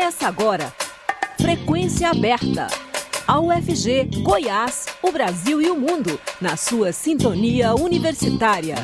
Começa 0.00 0.28
agora. 0.28 0.72
Frequência 1.38 2.08
aberta. 2.08 2.68
A 3.28 3.38
UFG, 3.38 4.22
Goiás, 4.22 4.86
o 5.02 5.12
Brasil 5.12 5.60
e 5.60 5.70
o 5.70 5.78
mundo, 5.78 6.18
na 6.40 6.56
sua 6.56 6.90
sintonia 6.90 7.74
universitária. 7.74 8.76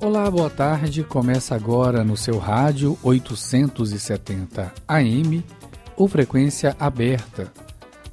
Olá, 0.00 0.30
boa 0.30 0.48
tarde. 0.48 1.04
Começa 1.04 1.54
agora 1.54 2.02
no 2.02 2.16
seu 2.16 2.38
rádio 2.38 2.98
870 3.02 4.72
AM, 4.88 5.44
ou 5.94 6.08
frequência 6.08 6.74
aberta 6.80 7.52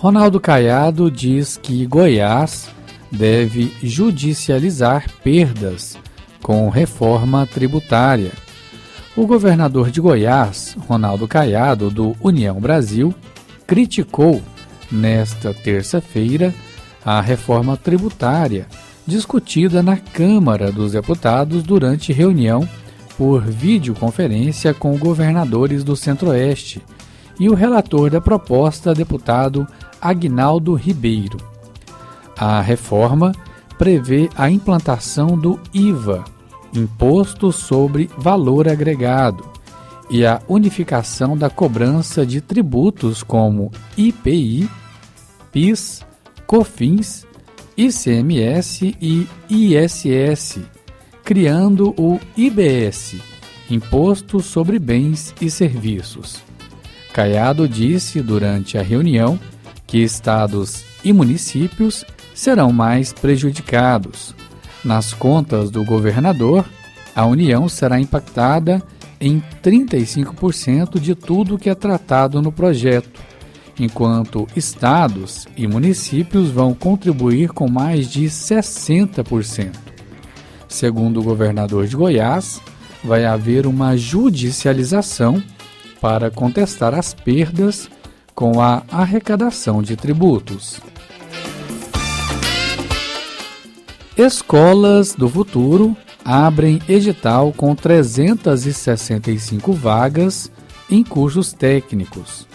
Ronaldo 0.00 0.40
Caiado 0.40 1.10
diz 1.10 1.58
que 1.58 1.84
Goiás 1.84 2.70
deve 3.12 3.70
judicializar 3.82 5.04
perdas 5.22 5.98
com 6.40 6.70
reforma 6.70 7.46
tributária. 7.46 8.32
O 9.14 9.26
governador 9.26 9.90
de 9.90 10.00
Goiás, 10.00 10.74
Ronaldo 10.88 11.28
Caiado, 11.28 11.90
do 11.90 12.16
União 12.18 12.58
Brasil, 12.58 13.14
criticou 13.66 14.40
nesta 14.90 15.52
terça-feira 15.52 16.54
a 17.04 17.20
reforma 17.20 17.76
tributária 17.76 18.66
discutida 19.06 19.82
na 19.82 19.98
Câmara 19.98 20.72
dos 20.72 20.92
Deputados 20.92 21.62
durante 21.62 22.10
reunião 22.10 22.66
por 23.18 23.42
videoconferência 23.42 24.72
com 24.72 24.96
governadores 24.96 25.84
do 25.84 25.94
Centro-Oeste 25.94 26.82
e 27.38 27.50
o 27.50 27.54
relator 27.54 28.10
da 28.10 28.20
proposta, 28.20 28.94
deputado 28.94 29.66
Agnaldo 30.00 30.74
Ribeiro. 30.74 31.38
A 32.36 32.60
reforma 32.60 33.32
prevê 33.78 34.28
a 34.36 34.50
implantação 34.50 35.38
do 35.38 35.58
IVA, 35.72 36.24
Imposto 36.74 37.52
sobre 37.52 38.10
Valor 38.16 38.68
Agregado, 38.68 39.44
e 40.10 40.26
a 40.26 40.40
unificação 40.48 41.36
da 41.36 41.48
cobrança 41.48 42.26
de 42.26 42.40
tributos 42.40 43.22
como 43.22 43.70
IPI, 43.96 44.68
PIS, 45.52 46.04
COFINS, 46.46 47.26
ICMS 47.76 48.96
e 49.00 49.26
ISS, 49.48 50.60
criando 51.24 51.94
o 51.96 52.18
IBS, 52.36 53.16
Imposto 53.70 54.40
sobre 54.40 54.78
Bens 54.78 55.32
e 55.40 55.48
Serviços. 55.48 56.42
Caiado 57.12 57.68
disse 57.68 58.20
durante 58.20 58.76
a 58.76 58.82
reunião 58.82 59.38
que 59.90 59.98
estados 59.98 60.84
e 61.02 61.12
municípios 61.12 62.04
serão 62.32 62.72
mais 62.72 63.12
prejudicados. 63.12 64.34
Nas 64.84 65.12
contas 65.12 65.68
do 65.68 65.84
governador, 65.84 66.64
a 67.14 67.26
União 67.26 67.68
será 67.68 68.00
impactada 68.00 68.80
em 69.20 69.42
35% 69.62 71.00
de 71.00 71.16
tudo 71.16 71.58
que 71.58 71.68
é 71.68 71.74
tratado 71.74 72.40
no 72.40 72.52
projeto, 72.52 73.20
enquanto 73.78 74.46
estados 74.54 75.48
e 75.56 75.66
municípios 75.66 76.50
vão 76.50 76.72
contribuir 76.72 77.50
com 77.50 77.68
mais 77.68 78.08
de 78.08 78.26
60%. 78.26 79.74
Segundo 80.68 81.18
o 81.18 81.24
governador 81.24 81.88
de 81.88 81.96
Goiás, 81.96 82.62
vai 83.02 83.24
haver 83.24 83.66
uma 83.66 83.96
judicialização 83.96 85.42
para 86.00 86.30
contestar 86.30 86.94
as 86.94 87.12
perdas 87.12 87.90
com 88.40 88.58
a 88.58 88.82
arrecadação 88.90 89.82
de 89.82 89.96
tributos. 89.96 90.80
Escolas 94.16 95.14
do 95.14 95.28
Futuro 95.28 95.94
abrem 96.24 96.80
edital 96.88 97.52
com 97.52 97.74
365 97.74 99.74
vagas 99.74 100.50
em 100.90 101.04
cursos 101.04 101.52
técnicos. 101.52 102.48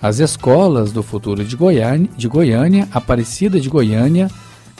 As 0.00 0.20
escolas 0.20 0.92
do 0.92 1.02
futuro 1.02 1.44
de 1.44 1.56
Goiânia, 1.56 2.08
de 2.16 2.28
Goiânia, 2.28 2.86
Aparecida 2.92 3.58
de 3.58 3.68
Goiânia, 3.68 4.30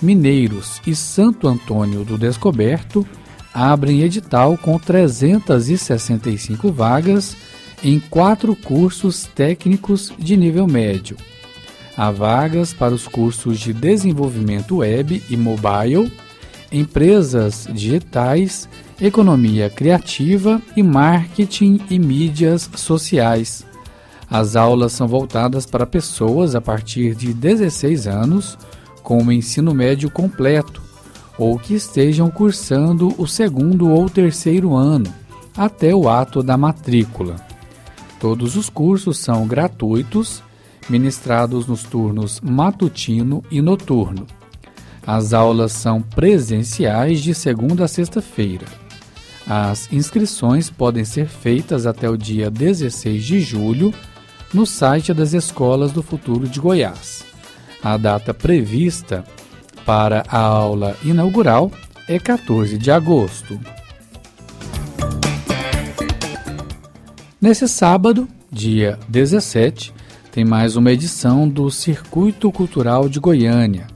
Mineiros 0.01 0.81
e 0.87 0.95
Santo 0.95 1.49
Antônio 1.49 2.05
do 2.05 2.17
Descoberto 2.17 3.05
abrem 3.53 4.03
edital 4.03 4.57
com 4.57 4.79
365 4.79 6.71
vagas 6.71 7.37
em 7.83 8.01
quatro 8.01 8.55
cursos 8.57 9.25
técnicos 9.35 10.13
de 10.19 10.37
nível 10.37 10.67
médio. 10.67 11.17
Há 11.97 12.11
vagas 12.11 12.73
para 12.73 12.95
os 12.95 13.09
cursos 13.09 13.59
de 13.59 13.73
desenvolvimento 13.73 14.77
web 14.77 15.23
e 15.29 15.37
mobile, 15.37 16.13
empresas 16.71 17.67
digitais, 17.73 18.69
economia 19.01 19.69
criativa 19.71 20.61
e 20.77 20.83
marketing 20.83 21.81
e 21.91 21.99
mídias 21.99 22.71
sociais. 22.77 23.65
As 24.31 24.57
aulas 24.57 24.93
são 24.93 25.09
voltadas 25.09 25.65
para 25.65 25.87
pessoas 25.87 26.55
a 26.55 26.61
partir 26.61 27.15
de 27.15 27.33
16 27.33 28.07
anos 28.07 28.59
com 29.03 29.23
o 29.23 29.33
ensino 29.33 29.75
médio 29.75 30.11
completo 30.11 30.83
ou 31.39 31.59
que 31.59 31.75
estejam 31.75 32.31
cursando 32.31 33.15
o 33.17 33.27
segundo 33.27 33.89
ou 33.89 34.11
terceiro 34.11 34.75
ano 34.75 35.13
até 35.57 35.95
o 35.95 36.09
ato 36.09 36.43
da 36.43 36.57
matrícula. 36.57 37.48
Todos 38.21 38.57
os 38.57 38.69
cursos 38.69 39.19
são 39.19 39.47
gratuitos, 39.47 40.43
ministrados 40.89 41.67
nos 41.67 41.85
turnos 41.85 42.41
matutino 42.41 43.45
e 43.51 43.61
noturno. 43.61 44.27
As 45.07 45.33
aulas 45.33 45.73
são 45.73 46.03
presenciais 46.03 47.21
de 47.21 47.35
segunda 47.35 47.85
a 47.85 47.89
sexta-feira. 47.89 48.67
As 49.47 49.91
inscrições 49.93 50.69
podem 50.69 51.05
ser 51.05 51.27
feitas 51.27 51.87
até 51.87 52.11
o 52.11 52.17
dia 52.17 52.51
16 52.51 53.25
de 53.25 53.41
julho 53.41 53.95
no 54.53 54.67
site 54.67 55.15
das 55.15 55.33
Escolas 55.33 55.93
do 55.93 56.03
Futuro 56.03 56.47
de 56.47 56.61
Goiás. 56.61 57.25
A 57.83 57.97
data 57.97 58.35
prevista 58.35 59.25
para 59.87 60.25
a 60.29 60.39
aula 60.39 60.97
inaugural 61.03 61.71
é 62.07 62.19
14 62.19 62.77
de 62.77 62.91
agosto. 62.91 63.59
Nesse 67.41 67.69
sábado, 67.69 68.29
dia 68.51 68.99
17, 69.09 69.95
tem 70.33 70.45
mais 70.45 70.75
uma 70.75 70.91
edição 70.91 71.49
do 71.49 71.71
Circuito 71.71 72.51
Cultural 72.51 73.09
de 73.09 73.21
Goiânia. 73.21 73.87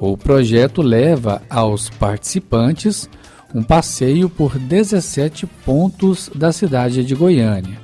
O 0.00 0.16
projeto 0.16 0.80
leva 0.80 1.42
aos 1.50 1.90
participantes 1.90 3.10
um 3.54 3.62
passeio 3.62 4.30
por 4.30 4.58
17 4.58 5.46
pontos 5.66 6.30
da 6.34 6.50
cidade 6.50 7.04
de 7.04 7.14
Goiânia, 7.14 7.78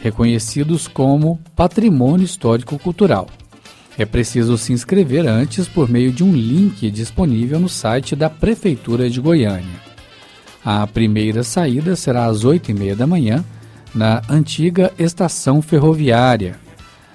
reconhecidos 0.00 0.88
como 0.88 1.38
Patrimônio 1.54 2.24
Histórico 2.24 2.76
Cultural. 2.76 3.28
É 3.96 4.04
preciso 4.04 4.58
se 4.58 4.72
inscrever 4.72 5.28
antes 5.28 5.68
por 5.68 5.88
meio 5.88 6.10
de 6.10 6.24
um 6.24 6.32
link 6.32 6.90
disponível 6.90 7.60
no 7.60 7.68
site 7.68 8.16
da 8.16 8.28
Prefeitura 8.28 9.08
de 9.08 9.20
Goiânia. 9.20 9.84
A 10.64 10.84
primeira 10.88 11.44
saída 11.44 11.94
será 11.94 12.24
às 12.24 12.44
8h30 12.44 12.96
da 12.96 13.06
manhã 13.06 13.44
na 13.94 14.22
antiga 14.28 14.92
estação 14.98 15.62
ferroviária. 15.62 16.58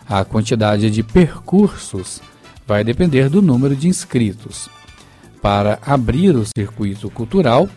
A 0.07 0.23
quantidade 0.23 0.89
de 0.89 1.03
percursos 1.03 2.21
vai 2.65 2.83
depender 2.83 3.29
do 3.29 3.41
número 3.41 3.75
de 3.75 3.87
inscritos. 3.87 4.69
Para 5.41 5.79
abrir 5.85 6.35
o 6.35 6.45
circuito 6.45 7.09
cultural, 7.09 7.69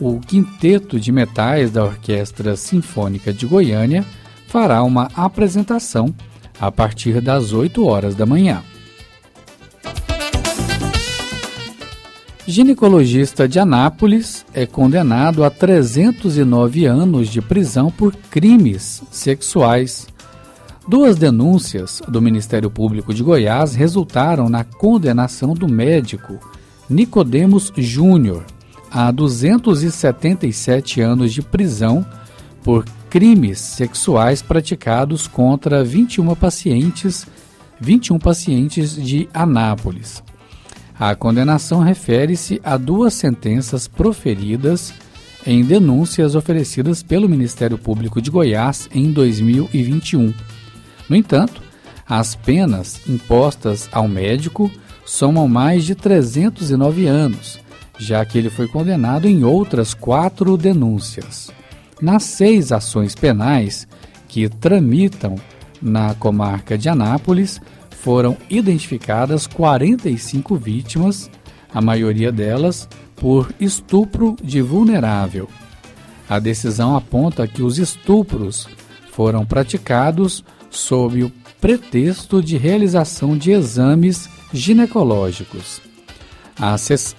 o 0.00 0.18
Quinteto 0.20 0.98
de 0.98 1.12
Metais 1.12 1.70
da 1.70 1.84
Orquestra 1.84 2.56
Sinfônica 2.56 3.32
de 3.32 3.46
Goiânia 3.46 4.04
fará 4.46 4.82
uma 4.82 5.10
apresentação 5.14 6.14
a 6.60 6.70
partir 6.70 7.20
das 7.20 7.52
8 7.52 7.84
horas 7.84 8.14
da 8.14 8.26
manhã. 8.26 8.62
Ginecologista 12.50 13.46
de 13.48 13.60
Anápolis 13.60 14.44
é 14.52 14.66
condenado 14.66 15.44
a 15.44 15.50
309 15.50 16.84
anos 16.84 17.28
de 17.28 17.40
prisão 17.40 17.92
por 17.92 18.12
crimes 18.28 19.04
sexuais. 19.08 20.08
Duas 20.88 21.16
denúncias 21.16 22.02
do 22.08 22.20
Ministério 22.20 22.68
Público 22.68 23.14
de 23.14 23.22
Goiás 23.22 23.76
resultaram 23.76 24.48
na 24.48 24.64
condenação 24.64 25.54
do 25.54 25.68
médico 25.68 26.40
Nicodemos 26.88 27.72
Júnior 27.76 28.44
a 28.90 29.12
277 29.12 31.00
anos 31.00 31.32
de 31.32 31.42
prisão 31.42 32.04
por 32.64 32.84
crimes 33.08 33.60
sexuais 33.60 34.42
praticados 34.42 35.28
contra 35.28 35.84
21 35.84 36.34
pacientes, 36.34 37.28
21 37.80 38.18
pacientes 38.18 38.96
de 38.96 39.28
Anápolis. 39.32 40.20
A 41.00 41.14
condenação 41.14 41.80
refere-se 41.80 42.60
a 42.62 42.76
duas 42.76 43.14
sentenças 43.14 43.88
proferidas 43.88 44.92
em 45.46 45.64
denúncias 45.64 46.34
oferecidas 46.34 47.02
pelo 47.02 47.26
Ministério 47.26 47.78
Público 47.78 48.20
de 48.20 48.30
Goiás 48.30 48.86
em 48.92 49.10
2021. 49.10 50.34
No 51.08 51.16
entanto, 51.16 51.62
as 52.06 52.34
penas 52.34 53.00
impostas 53.08 53.88
ao 53.90 54.06
médico 54.06 54.70
somam 55.06 55.48
mais 55.48 55.86
de 55.86 55.94
309 55.94 57.06
anos, 57.06 57.58
já 57.98 58.22
que 58.26 58.36
ele 58.36 58.50
foi 58.50 58.68
condenado 58.68 59.26
em 59.26 59.42
outras 59.42 59.94
quatro 59.94 60.54
denúncias. 60.54 61.50
Nas 61.98 62.24
seis 62.24 62.72
ações 62.72 63.14
penais 63.14 63.88
que 64.28 64.50
tramitam 64.50 65.36
na 65.80 66.12
comarca 66.12 66.76
de 66.76 66.90
Anápolis, 66.90 67.58
foram 68.02 68.36
identificadas 68.48 69.46
45 69.46 70.56
vítimas, 70.56 71.30
a 71.72 71.80
maioria 71.82 72.32
delas 72.32 72.88
por 73.14 73.52
estupro 73.60 74.36
de 74.42 74.62
vulnerável. 74.62 75.48
A 76.28 76.38
decisão 76.38 76.96
aponta 76.96 77.46
que 77.46 77.62
os 77.62 77.78
estupros 77.78 78.66
foram 79.12 79.44
praticados 79.44 80.42
sob 80.70 81.24
o 81.24 81.32
pretexto 81.60 82.42
de 82.42 82.56
realização 82.56 83.36
de 83.36 83.50
exames 83.50 84.30
ginecológicos. 84.52 85.82
A, 86.58 86.76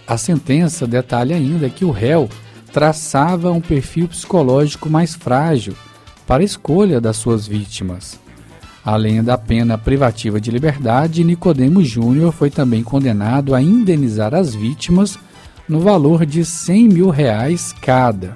a 0.07 0.18
sentença 0.18 0.88
detalha 0.88 1.36
ainda 1.36 1.69
que 1.69 1.86
o 1.86 1.92
réu 1.92 2.27
traçava 2.74 3.51
um 3.51 3.62
perfil 3.62 4.07
psicológico 4.07 4.89
mais 4.89 5.13
frágil 5.13 5.75
para 6.25 6.42
a 6.42 6.45
escolha 6.45 7.00
das 7.00 7.18
suas 7.18 7.45
vítimas. 7.45 8.21
Além 8.83 9.24
da 9.24 9.38
pena 9.38 9.78
privativa 9.78 10.42
de 10.42 10.50
liberdade, 10.50 11.24
Nicodemo 11.24 11.83
Júnior 11.83 12.31
foi 12.31 12.50
também 12.50 12.83
condenado 12.83 13.54
a 13.54 13.62
indenizar 13.62 14.33
as 14.33 14.56
vítimas 14.56 15.19
no 15.69 15.80
valor 15.80 16.25
de 16.25 16.44
100 16.44 16.88
mil 16.89 17.10
reais 17.10 17.74
cada. 17.80 18.33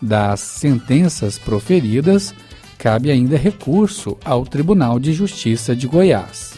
Das 0.00 0.40
sentenças 0.40 1.36
proferidas, 1.38 2.32
cabe 2.78 3.10
ainda 3.10 3.36
recurso 3.36 4.16
ao 4.24 4.44
Tribunal 4.44 5.00
de 5.00 5.12
Justiça 5.12 5.74
de 5.74 5.88
Goiás. 5.88 6.54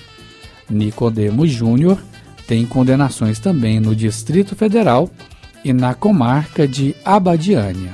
Nicodemo 0.69 1.47
Júnior 1.47 1.99
tem 2.47 2.67
condenações 2.67 3.39
também 3.39 3.81
no 3.81 3.97
Distrito 3.97 4.55
Federal 4.55 5.11
e 5.65 5.73
na 5.73 5.95
comarca 5.95 6.69
de 6.69 6.95
Abadiânia. 7.05 7.93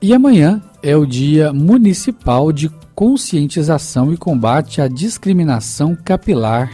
E 0.00 0.14
amanhã 0.14 0.62
é 0.82 0.96
o 0.96 1.06
Dia 1.06 1.52
Municipal 1.52 2.50
de 2.50 2.68
Conscientização 2.92 4.12
e 4.12 4.16
Combate 4.16 4.80
à 4.80 4.88
Discriminação 4.88 5.94
Capilar. 5.94 6.72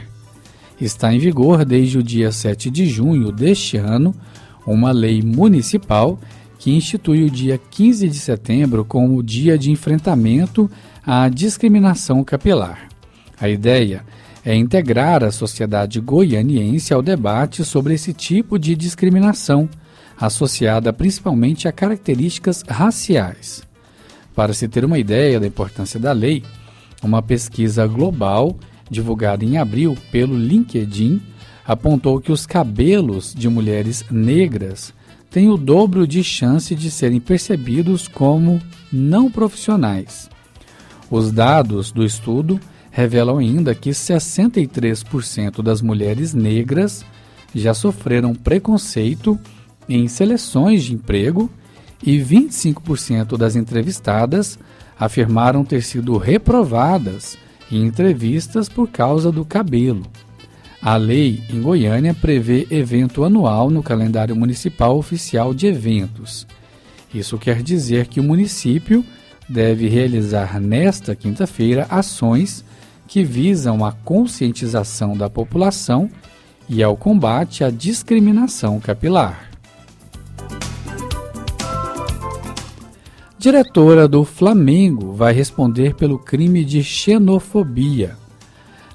Está 0.80 1.12
em 1.12 1.18
vigor 1.18 1.62
desde 1.62 1.98
o 1.98 2.02
dia 2.02 2.32
7 2.32 2.70
de 2.70 2.86
junho 2.86 3.30
deste 3.30 3.76
ano 3.76 4.14
uma 4.66 4.92
lei 4.92 5.20
municipal 5.20 6.18
que 6.58 6.74
institui 6.74 7.24
o 7.24 7.30
dia 7.30 7.60
15 7.70 8.08
de 8.08 8.18
setembro 8.18 8.82
como 8.82 9.22
Dia 9.22 9.58
de 9.58 9.70
Enfrentamento 9.70 10.70
à 11.06 11.28
Discriminação 11.28 12.24
Capilar. 12.24 12.88
A 13.38 13.46
ideia 13.46 14.02
é 14.42 14.54
integrar 14.54 15.22
a 15.22 15.30
sociedade 15.30 16.00
goianiense 16.00 16.94
ao 16.94 17.02
debate 17.02 17.62
sobre 17.62 17.92
esse 17.92 18.14
tipo 18.14 18.58
de 18.58 18.74
discriminação, 18.74 19.68
associada 20.18 20.94
principalmente 20.94 21.68
a 21.68 21.72
características 21.72 22.64
raciais. 22.66 23.67
Para 24.38 24.54
se 24.54 24.68
ter 24.68 24.84
uma 24.84 25.00
ideia 25.00 25.40
da 25.40 25.48
importância 25.48 25.98
da 25.98 26.12
lei, 26.12 26.44
uma 27.02 27.20
pesquisa 27.20 27.84
global 27.88 28.56
divulgada 28.88 29.44
em 29.44 29.58
abril 29.58 29.98
pelo 30.12 30.38
LinkedIn 30.38 31.20
apontou 31.66 32.20
que 32.20 32.30
os 32.30 32.46
cabelos 32.46 33.34
de 33.34 33.48
mulheres 33.48 34.04
negras 34.08 34.94
têm 35.28 35.48
o 35.48 35.56
dobro 35.56 36.06
de 36.06 36.22
chance 36.22 36.72
de 36.76 36.88
serem 36.88 37.18
percebidos 37.18 38.06
como 38.06 38.62
não 38.92 39.28
profissionais. 39.28 40.30
Os 41.10 41.32
dados 41.32 41.90
do 41.90 42.04
estudo 42.04 42.60
revelam 42.92 43.38
ainda 43.38 43.74
que 43.74 43.90
63% 43.90 45.62
das 45.62 45.82
mulheres 45.82 46.32
negras 46.32 47.04
já 47.52 47.74
sofreram 47.74 48.36
preconceito 48.36 49.36
em 49.88 50.06
seleções 50.06 50.84
de 50.84 50.94
emprego 50.94 51.50
e 52.02 52.18
25% 52.18 53.36
das 53.36 53.56
entrevistadas 53.56 54.58
afirmaram 54.98 55.64
ter 55.64 55.82
sido 55.82 56.16
reprovadas 56.16 57.38
em 57.70 57.84
entrevistas 57.84 58.68
por 58.68 58.88
causa 58.88 59.30
do 59.30 59.44
cabelo. 59.44 60.02
A 60.80 60.96
lei 60.96 61.42
em 61.50 61.60
Goiânia 61.60 62.14
prevê 62.14 62.66
evento 62.70 63.24
anual 63.24 63.68
no 63.68 63.82
calendário 63.82 64.36
municipal 64.36 64.96
oficial 64.96 65.52
de 65.52 65.66
eventos. 65.66 66.46
Isso 67.12 67.36
quer 67.36 67.62
dizer 67.62 68.06
que 68.06 68.20
o 68.20 68.22
município 68.22 69.04
deve 69.48 69.88
realizar 69.88 70.60
nesta 70.60 71.16
quinta-feira 71.16 71.86
ações 71.90 72.64
que 73.08 73.24
visam 73.24 73.84
a 73.84 73.92
conscientização 73.92 75.16
da 75.16 75.28
população 75.28 76.10
e 76.68 76.82
ao 76.82 76.96
combate 76.96 77.64
à 77.64 77.70
discriminação 77.70 78.78
capilar. 78.78 79.47
Diretora 83.38 84.08
do 84.08 84.24
Flamengo 84.24 85.12
vai 85.12 85.32
responder 85.32 85.94
pelo 85.94 86.18
crime 86.18 86.64
de 86.64 86.82
xenofobia. 86.82 88.16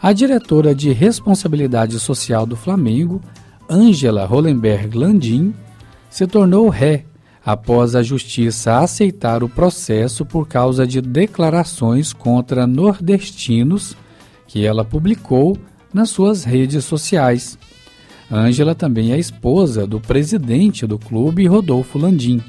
A 0.02 0.12
diretora 0.12 0.76
de 0.76 0.92
Responsabilidade 0.92 1.98
Social 1.98 2.46
do 2.46 2.58
Flamengo, 2.58 3.22
Ângela 3.70 4.26
Hollenberg 4.26 4.98
Landim, 4.98 5.54
se 6.10 6.28
tornou 6.28 6.68
ré 6.68 7.06
após 7.46 7.96
a 7.96 8.04
justiça 8.04 8.80
aceitar 8.80 9.46
o 9.46 9.50
processo 9.50 10.26
por 10.26 10.46
causa 10.46 10.86
de 10.86 11.00
declarações 11.00 12.12
contra 12.12 12.68
nordestinos 12.68 13.96
que 14.46 14.66
ela 14.66 14.84
publicou 14.84 15.58
nas 15.94 16.10
suas 16.10 16.44
redes 16.44 16.84
sociais. 16.84 17.58
Ângela 18.30 18.76
também 18.76 19.14
é 19.14 19.18
esposa 19.18 19.88
do 19.88 20.02
presidente 20.02 20.86
do 20.86 21.00
clube, 21.00 21.48
Rodolfo 21.48 21.98
Landim, 21.98 22.44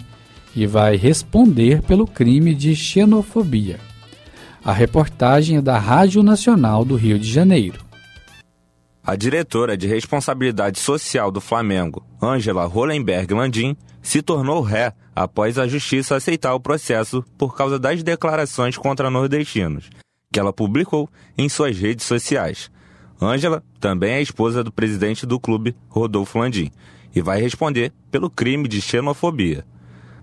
e 0.55 0.67
vai 0.67 0.97
responder 0.97 1.83
pelo 1.83 2.07
crime 2.07 2.55
de 2.55 2.75
xenofobia. 2.75 3.79
A 4.65 4.73
reportagem 4.73 5.59
é 5.59 5.63
da 5.63 5.79
Rádio 5.79 6.23
Nacional 6.23 6.85
do 6.85 6.97
Rio 6.97 7.19
de 7.19 7.31
Janeiro. 7.31 7.85
A 9.07 9.15
diretora 9.17 9.77
de 9.77 9.87
responsabilidade 9.87 10.79
social 10.79 11.31
do 11.31 11.41
Flamengo, 11.41 12.03
Ângela 12.23 12.65
Hollenberg 12.65 13.35
Landim, 13.35 13.77
se 14.01 14.23
tornou 14.23 14.63
ré 14.63 14.95
após 15.15 15.59
a 15.59 15.69
justiça 15.69 16.17
aceitar 16.17 16.55
o 16.55 16.61
processo 16.61 17.23
por 17.37 17.55
causa 17.55 17.79
das 17.79 18.03
declarações 18.03 18.79
contra 18.79 19.11
nordestinos, 19.11 19.91
que 20.33 20.41
ela 20.41 20.53
publicou 20.53 21.09
em 21.37 21.49
suas 21.49 21.79
redes 21.79 22.07
sociais. 22.07 22.71
Ângela 23.21 23.63
também 23.79 24.15
é 24.15 24.23
esposa 24.23 24.65
do 24.65 24.73
presidente 24.73 25.27
do 25.27 25.39
clube, 25.39 25.77
Rodolfo 25.89 26.39
Landim, 26.39 26.71
e 27.15 27.21
vai 27.21 27.41
responder 27.41 27.93
pelo 28.11 28.31
crime 28.31 28.67
de 28.67 28.81
xenofobia. 28.81 29.65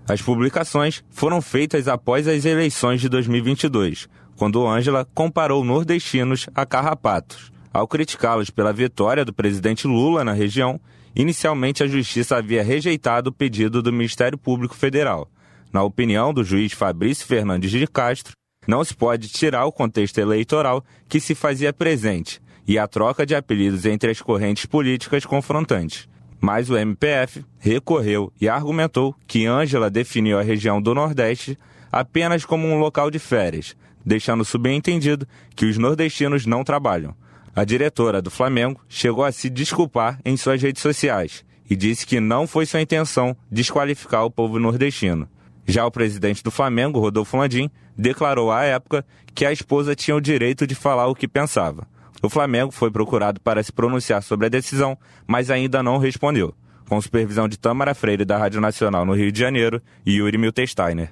As 0.06 0.20
publicações 0.20 1.04
foram 1.10 1.40
feitas 1.40 1.86
após 1.86 2.26
as 2.26 2.44
eleições 2.44 3.00
de 3.00 3.08
2022, 3.08 4.08
quando 4.36 4.66
Ângela 4.66 5.06
comparou 5.14 5.64
nordestinos 5.64 6.48
a 6.54 6.66
carrapatos. 6.66 7.52
Ao 7.72 7.86
criticá-los 7.86 8.50
pela 8.50 8.72
vitória 8.72 9.24
do 9.24 9.32
presidente 9.32 9.86
Lula 9.86 10.24
na 10.24 10.32
região, 10.32 10.80
inicialmente 11.14 11.82
a 11.82 11.86
justiça 11.86 12.36
havia 12.36 12.62
rejeitado 12.62 13.30
o 13.30 13.32
pedido 13.32 13.80
do 13.80 13.92
Ministério 13.92 14.36
Público 14.36 14.74
Federal. 14.74 15.30
Na 15.72 15.82
opinião 15.82 16.34
do 16.34 16.44
juiz 16.44 16.72
Fabrício 16.72 17.26
Fernandes 17.26 17.70
de 17.70 17.86
Castro, 17.86 18.34
não 18.66 18.84
se 18.84 18.94
pode 18.94 19.28
tirar 19.28 19.64
o 19.64 19.72
contexto 19.72 20.18
eleitoral 20.18 20.84
que 21.08 21.20
se 21.20 21.34
fazia 21.34 21.72
presente 21.72 22.40
e 22.66 22.78
a 22.78 22.86
troca 22.86 23.24
de 23.24 23.34
apelidos 23.34 23.86
entre 23.86 24.10
as 24.10 24.20
correntes 24.20 24.66
políticas 24.66 25.24
confrontantes. 25.24 26.08
Mas 26.42 26.68
o 26.68 26.76
MPF 26.76 27.44
recorreu 27.60 28.32
e 28.40 28.48
argumentou 28.48 29.14
que 29.28 29.46
Ângela 29.46 29.88
definiu 29.88 30.40
a 30.40 30.42
região 30.42 30.82
do 30.82 30.92
Nordeste 30.92 31.56
apenas 31.90 32.44
como 32.44 32.66
um 32.66 32.80
local 32.80 33.12
de 33.12 33.20
férias, 33.20 33.76
deixando 34.04 34.44
subentendido 34.44 35.24
que 35.54 35.66
os 35.66 35.78
nordestinos 35.78 36.44
não 36.44 36.64
trabalham. 36.64 37.14
A 37.54 37.62
diretora 37.62 38.20
do 38.20 38.28
Flamengo 38.28 38.80
chegou 38.88 39.22
a 39.22 39.30
se 39.30 39.48
desculpar 39.48 40.18
em 40.24 40.36
suas 40.36 40.60
redes 40.60 40.82
sociais 40.82 41.44
e 41.70 41.76
disse 41.76 42.04
que 42.04 42.18
não 42.18 42.48
foi 42.48 42.66
sua 42.66 42.80
intenção 42.80 43.36
desqualificar 43.48 44.24
o 44.24 44.30
povo 44.30 44.58
nordestino. 44.58 45.28
Já 45.64 45.86
o 45.86 45.92
presidente 45.92 46.42
do 46.42 46.50
Flamengo, 46.50 46.98
Rodolfo 46.98 47.36
Landim, 47.36 47.70
declarou 47.96 48.50
à 48.50 48.64
época 48.64 49.06
que 49.32 49.46
a 49.46 49.52
esposa 49.52 49.94
tinha 49.94 50.16
o 50.16 50.20
direito 50.20 50.66
de 50.66 50.74
falar 50.74 51.06
o 51.06 51.14
que 51.14 51.28
pensava. 51.28 51.86
O 52.22 52.28
Flamengo 52.28 52.70
foi 52.70 52.88
procurado 52.88 53.40
para 53.40 53.60
se 53.62 53.72
pronunciar 53.72 54.22
sobre 54.22 54.46
a 54.46 54.48
decisão, 54.48 54.96
mas 55.26 55.50
ainda 55.50 55.82
não 55.82 55.98
respondeu. 55.98 56.54
Com 56.88 57.00
supervisão 57.00 57.48
de 57.48 57.58
Tâmara 57.58 57.94
Freire 57.96 58.24
da 58.24 58.38
Rádio 58.38 58.60
Nacional 58.60 59.04
no 59.04 59.12
Rio 59.12 59.32
de 59.32 59.40
Janeiro 59.40 59.82
e 60.06 60.12
Yuri 60.12 60.38
Miltesteiner. 60.38 61.10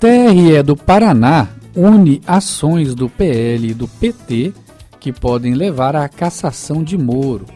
TRE 0.00 0.62
do 0.64 0.74
Paraná 0.74 1.48
une 1.76 2.22
ações 2.26 2.94
do 2.94 3.08
PL 3.08 3.70
e 3.70 3.74
do 3.74 3.86
PT 3.86 4.54
que 4.98 5.12
podem 5.12 5.54
levar 5.54 5.94
à 5.94 6.08
cassação 6.08 6.82
de 6.82 6.96
Moro. 6.96 7.46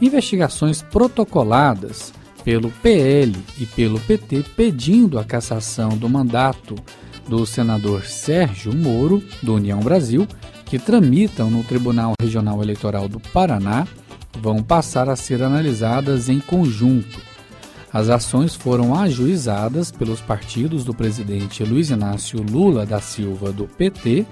Investigações 0.00 0.82
protocoladas 0.82 2.12
pelo 2.44 2.70
PL 2.82 3.36
e 3.58 3.66
pelo 3.66 4.00
PT 4.00 4.44
pedindo 4.56 5.18
a 5.18 5.24
cassação 5.24 5.90
do 5.90 6.08
mandato 6.08 6.74
do 7.28 7.44
senador 7.46 8.04
Sérgio 8.04 8.74
Moro, 8.74 9.22
do 9.42 9.54
União 9.54 9.80
Brasil, 9.80 10.26
que 10.64 10.78
tramitam 10.78 11.50
no 11.50 11.62
Tribunal 11.62 12.14
Regional 12.20 12.62
Eleitoral 12.62 13.08
do 13.08 13.20
Paraná, 13.20 13.86
vão 14.40 14.62
passar 14.62 15.08
a 15.08 15.16
ser 15.16 15.42
analisadas 15.42 16.28
em 16.28 16.40
conjunto. 16.40 17.20
As 17.92 18.08
ações 18.08 18.54
foram 18.54 18.94
ajuizadas 18.94 19.90
pelos 19.90 20.20
partidos 20.20 20.84
do 20.84 20.92
presidente 20.94 21.64
Luiz 21.64 21.90
Inácio 21.90 22.42
Lula 22.42 22.84
da 22.84 23.00
Silva, 23.00 23.52
do 23.52 23.66
PT, 23.66 24.26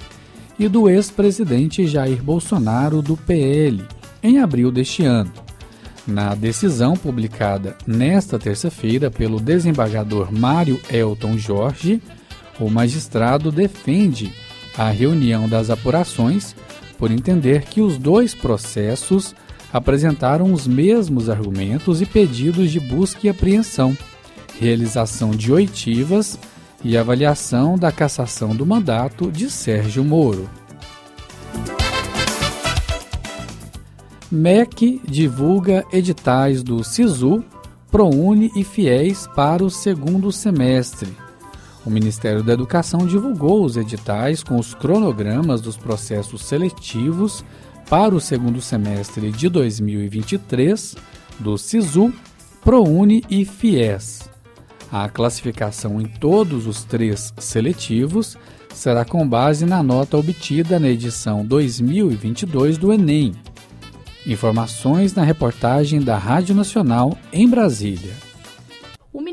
e 0.59 0.69
do 0.69 0.88
ex-presidente 0.88 1.87
Jair 1.87 2.23
Bolsonaro, 2.23 3.03
do 3.03 3.17
PL, 3.17 3.85
em 4.23 4.38
abril 4.38 4.71
deste 4.71 5.05
ano. 5.05 5.31
Na 6.07 6.35
decisão 6.35 6.95
publicada 6.95 7.76
nesta 7.87 8.38
terça-feira 8.38 9.11
pelo 9.11 9.41
desembargador 9.41 10.33
Mário 10.33 10.81
Elton 10.91 11.37
Jorge, 11.37 12.00
o 12.58 12.70
magistrado 12.70 13.52
defende 13.52 14.32
a 14.76 14.90
reunião 14.90 15.48
das 15.48 15.70
apurações 15.70 16.54
por 16.98 17.10
entender 17.10 17.62
que 17.62 17.80
os 17.80 17.98
dois 17.98 18.34
processos 18.34 19.34
apresentaram 19.72 20.52
os 20.52 20.66
mesmos 20.66 21.28
argumentos 21.28 22.00
e 22.00 22.06
pedidos 22.06 22.70
de 22.70 22.80
busca 22.80 23.26
e 23.26 23.28
apreensão, 23.28 23.96
realização 24.58 25.30
de 25.30 25.52
oitivas 25.52 26.38
e 26.82 26.96
avaliação 26.96 27.76
da 27.76 27.92
cassação 27.92 28.54
do 28.54 28.64
mandato 28.64 29.30
de 29.30 29.50
Sérgio 29.50 30.04
Moro. 30.04 30.48
MEC 34.30 35.00
divulga 35.06 35.84
editais 35.92 36.62
do 36.62 36.82
SISU, 36.82 37.44
ProUni 37.90 38.50
e 38.56 38.64
FIES 38.64 39.28
para 39.34 39.64
o 39.64 39.70
segundo 39.70 40.32
semestre. 40.32 41.25
O 41.87 41.90
Ministério 41.90 42.43
da 42.43 42.52
Educação 42.52 43.07
divulgou 43.07 43.64
os 43.64 43.76
editais 43.76 44.43
com 44.43 44.59
os 44.59 44.75
cronogramas 44.75 45.61
dos 45.61 45.76
processos 45.76 46.45
seletivos 46.45 47.45
para 47.88 48.12
o 48.12 48.21
segundo 48.21 48.61
semestre 48.61 49.31
de 49.31 49.49
2023 49.49 50.97
do 51.38 51.57
SISU, 51.57 52.12
ProUni 52.64 53.23
e 53.31 53.45
FIES. 53.45 54.28
A 54.90 55.09
classificação 55.09 56.00
em 56.00 56.07
todos 56.07 56.66
os 56.66 56.83
três 56.83 57.33
seletivos 57.38 58.37
será 58.75 59.05
com 59.05 59.26
base 59.26 59.64
na 59.64 59.81
nota 59.81 60.16
obtida 60.16 60.81
na 60.81 60.88
edição 60.88 61.45
2022 61.45 62.78
do 62.78 62.93
Enem. 62.93 63.33
Informações 64.26 65.14
na 65.14 65.23
reportagem 65.23 66.00
da 66.00 66.19
Rádio 66.19 66.52
Nacional 66.52 67.16
em 67.33 67.49
Brasília. 67.49 68.25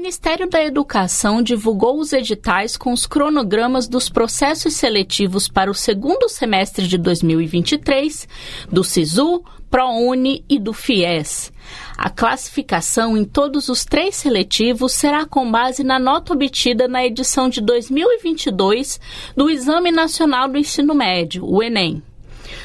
Ministério 0.03 0.49
da 0.49 0.61
Educação 0.61 1.41
divulgou 1.41 1.97
os 1.97 2.11
editais 2.11 2.75
com 2.75 2.91
os 2.91 3.07
cronogramas 3.07 3.87
dos 3.87 4.09
processos 4.09 4.73
seletivos 4.73 5.47
para 5.47 5.71
o 5.71 5.73
segundo 5.73 6.27
semestre 6.27 6.89
de 6.89 6.97
2023 6.97 8.27
do 8.69 8.83
SISU, 8.83 9.41
ProUni 9.71 10.43
e 10.49 10.59
do 10.59 10.73
FIES. 10.73 11.53
A 11.97 12.09
classificação 12.09 13.17
em 13.17 13.23
todos 13.23 13.69
os 13.69 13.85
três 13.85 14.17
seletivos 14.17 14.91
será 14.91 15.25
com 15.25 15.49
base 15.49 15.85
na 15.85 15.97
nota 15.97 16.33
obtida 16.33 16.85
na 16.85 17.05
edição 17.05 17.47
de 17.47 17.61
2022 17.61 18.99
do 19.37 19.49
Exame 19.49 19.89
Nacional 19.89 20.49
do 20.49 20.57
Ensino 20.57 20.93
Médio, 20.93 21.45
o 21.45 21.63
Enem. 21.63 22.03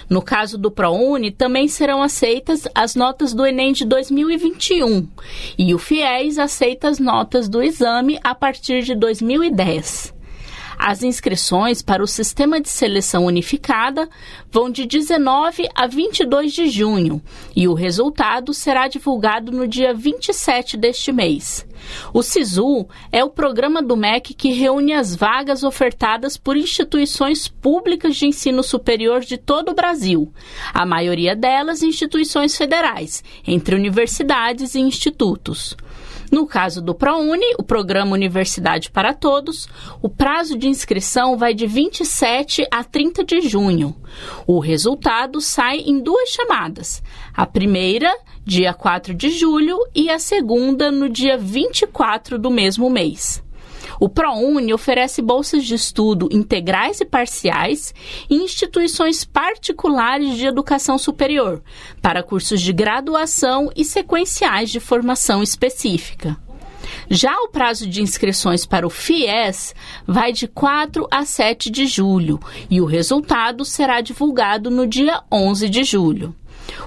No 0.09 0.23
caso 0.23 0.59
do 0.59 0.71
ProUni, 0.71 1.31
também 1.31 1.69
serão 1.69 2.03
aceitas 2.03 2.67
as 2.75 2.95
notas 2.95 3.33
do 3.33 3.47
Enem 3.47 3.73
de 3.73 3.85
2021 3.85 5.09
e 5.59 5.75
o 5.75 5.79
FIES 5.79 6.39
aceita 6.39 6.89
as 6.89 6.99
notas 6.99 7.49
do 7.49 7.63
exame 7.63 8.19
a 8.23 8.35
partir 8.35 8.83
de 8.83 8.95
2010. 8.95 10.18
As 10.79 11.03
inscrições 11.03 11.83
para 11.83 12.03
o 12.03 12.07
Sistema 12.07 12.61
de 12.61 12.69
Seleção 12.69 13.27
Unificada 13.27 14.09
vão 14.49 14.71
de 14.71 14.87
19 14.87 15.69
a 15.75 15.89
22 15.89 16.53
de 16.53 16.69
junho 16.69 17.21
e 17.55 17.67
o 17.67 17.75
resultado 17.75 18.55
será 18.55 18.87
divulgado 18.87 19.51
no 19.51 19.67
dia 19.67 19.93
27 19.93 20.77
deste 20.77 21.11
mês. 21.11 21.67
O 22.13 22.23
SISU 22.23 22.87
é 23.11 23.25
o 23.25 23.31
programa 23.31 23.83
do 23.83 23.97
MEC 23.97 24.35
que 24.35 24.53
reúne 24.53 24.93
as 24.93 25.17
vagas 25.17 25.65
ofertadas 25.65 26.37
por 26.37 26.57
instituições 26.57 27.49
públicas 27.49 28.17
de 28.17 28.27
ensino 28.27 28.63
superior 28.63 29.21
de 29.21 29.37
todo 29.37 29.71
o 29.71 29.75
Brasil, 29.75 30.33
a 30.73 30.87
maioria 30.87 31.35
delas 31.35 31.83
instituições 31.83 32.57
federais, 32.57 33.25
entre 33.47 33.75
universidades 33.75 34.75
e 34.75 34.81
institutos. 34.81 35.77
No 36.31 36.47
caso 36.47 36.83
do 36.83 36.95
ProUni, 36.95 37.55
o 37.59 37.63
programa 37.63 38.13
Universidade 38.13 38.91
para 38.91 39.15
Todos, 39.15 39.69
o 40.03 40.09
prazo 40.09 40.57
de 40.57 40.69
inscrição 40.69 41.37
vai 41.37 41.55
de 41.55 41.67
27 41.67 42.67
a 42.71 42.85
30 42.85 43.25
de 43.25 43.41
junho. 43.41 43.97
O 44.47 44.59
resultado 44.59 45.41
sai 45.41 45.79
em 45.79 46.01
duas 46.01 46.29
chamadas. 46.29 47.03
A 47.35 47.47
primeira, 47.47 48.15
dia 48.45 48.75
4 48.75 49.15
de 49.15 49.31
julho, 49.31 49.79
e 49.95 50.11
a 50.11 50.19
segunda, 50.19 50.91
no 50.91 51.09
dia 51.09 51.39
24 51.39 52.39
do 52.39 52.51
mesmo 52.51 52.91
mês. 52.91 53.43
O 54.01 54.09
ProUni 54.09 54.73
oferece 54.73 55.21
bolsas 55.21 55.65
de 55.65 55.75
estudo 55.75 56.29
integrais 56.31 57.01
e 57.01 57.05
parciais 57.05 57.95
em 58.31 58.45
instituições 58.45 59.25
particulares 59.25 60.37
de 60.37 60.47
educação 60.47 60.97
superior, 60.99 61.63
para 62.01 62.23
cursos 62.23 62.61
de 62.61 62.73
graduação 62.73 63.71
e 63.75 63.85
sequenciais 63.85 64.71
de 64.71 64.81
formação 64.81 65.43
específica. 65.43 66.37
Já 67.11 67.35
o 67.41 67.49
prazo 67.49 67.87
de 67.87 68.03
inscrições 68.03 68.65
para 68.65 68.87
o 68.87 68.91
FIES 68.91 69.75
vai 70.07 70.33
de 70.33 70.47
4 70.47 71.07
a 71.11 71.25
7 71.25 71.71
de 71.71 71.87
julho 71.87 72.39
e 72.71 72.81
o 72.81 72.87
resultado 72.87 73.65
será 73.65 74.01
divulgado 74.01 74.71
no 74.71 74.87
dia 74.87 75.23
11 75.31 75.69
de 75.69 75.85
julho. 75.85 76.35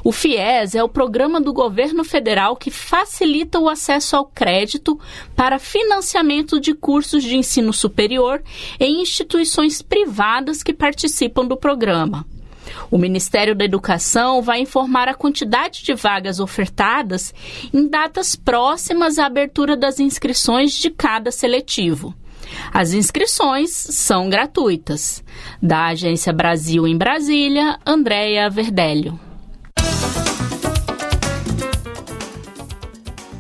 O 0.04 0.12
FIES 0.12 0.76
é 0.76 0.84
o 0.84 0.90
programa 0.90 1.40
do 1.40 1.54
governo 1.54 2.04
federal 2.04 2.56
que 2.56 2.72
facilita 2.72 3.60
o 3.60 3.70
acesso 3.70 4.16
ao 4.16 4.26
crédito 4.26 5.00
para 5.36 5.60
financiamento 5.60 6.60
de 6.60 6.74
cursos 6.74 7.24
de 7.24 7.38
ensino 7.38 7.72
superior 7.72 8.42
em 8.80 9.02
instituições 9.02 9.82
privadas 9.82 10.64
que 10.64 10.74
participam 10.74 11.46
do 11.46 11.56
programa. 11.56 12.26
O 12.90 12.98
Ministério 12.98 13.56
da 13.56 13.66
Educação 13.66 14.42
vai 14.42 14.62
informar 14.62 15.08
a 15.08 15.14
quantidade 15.14 15.84
de 15.84 15.94
vagas 15.94 16.40
ofertadas 16.40 17.34
em 17.74 17.88
datas 17.88 18.36
próximas 18.36 19.20
à 19.20 19.26
abertura 19.26 19.76
das 19.76 20.00
inscrições 20.00 20.74
de 20.74 20.90
cada 20.90 21.32
seletivo. 21.32 22.16
As 22.74 22.94
inscrições 22.94 23.72
são 23.72 24.30
gratuitas. 24.30 25.24
Da 25.62 25.88
Agência 25.88 26.34
Brasil 26.34 26.88
em 26.88 26.98
Brasília, 26.98 27.80
Andréia 27.86 28.50
Verdélio. 28.50 29.31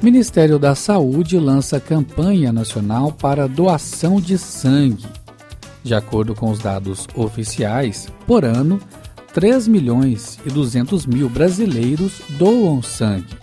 Ministério 0.01 0.57
da 0.57 0.73
Saúde 0.73 1.37
lança 1.37 1.79
campanha 1.79 2.51
nacional 2.51 3.11
para 3.11 3.47
doação 3.47 4.19
de 4.19 4.35
sangue. 4.35 5.05
De 5.83 5.93
acordo 5.93 6.33
com 6.33 6.49
os 6.49 6.57
dados 6.57 7.07
oficiais, 7.15 8.07
por 8.25 8.43
ano, 8.43 8.79
3 9.31 9.67
milhões 9.67 10.39
e 10.43 10.49
200 10.49 11.05
mil 11.05 11.29
brasileiros 11.29 12.19
doam 12.31 12.81
sangue. 12.81 13.37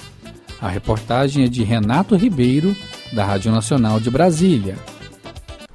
A 0.60 0.68
reportagem 0.68 1.44
é 1.44 1.48
de 1.48 1.62
Renato 1.62 2.16
Ribeiro, 2.16 2.74
da 3.12 3.24
Rádio 3.24 3.52
Nacional 3.52 4.00
de 4.00 4.10
Brasília. 4.10 4.74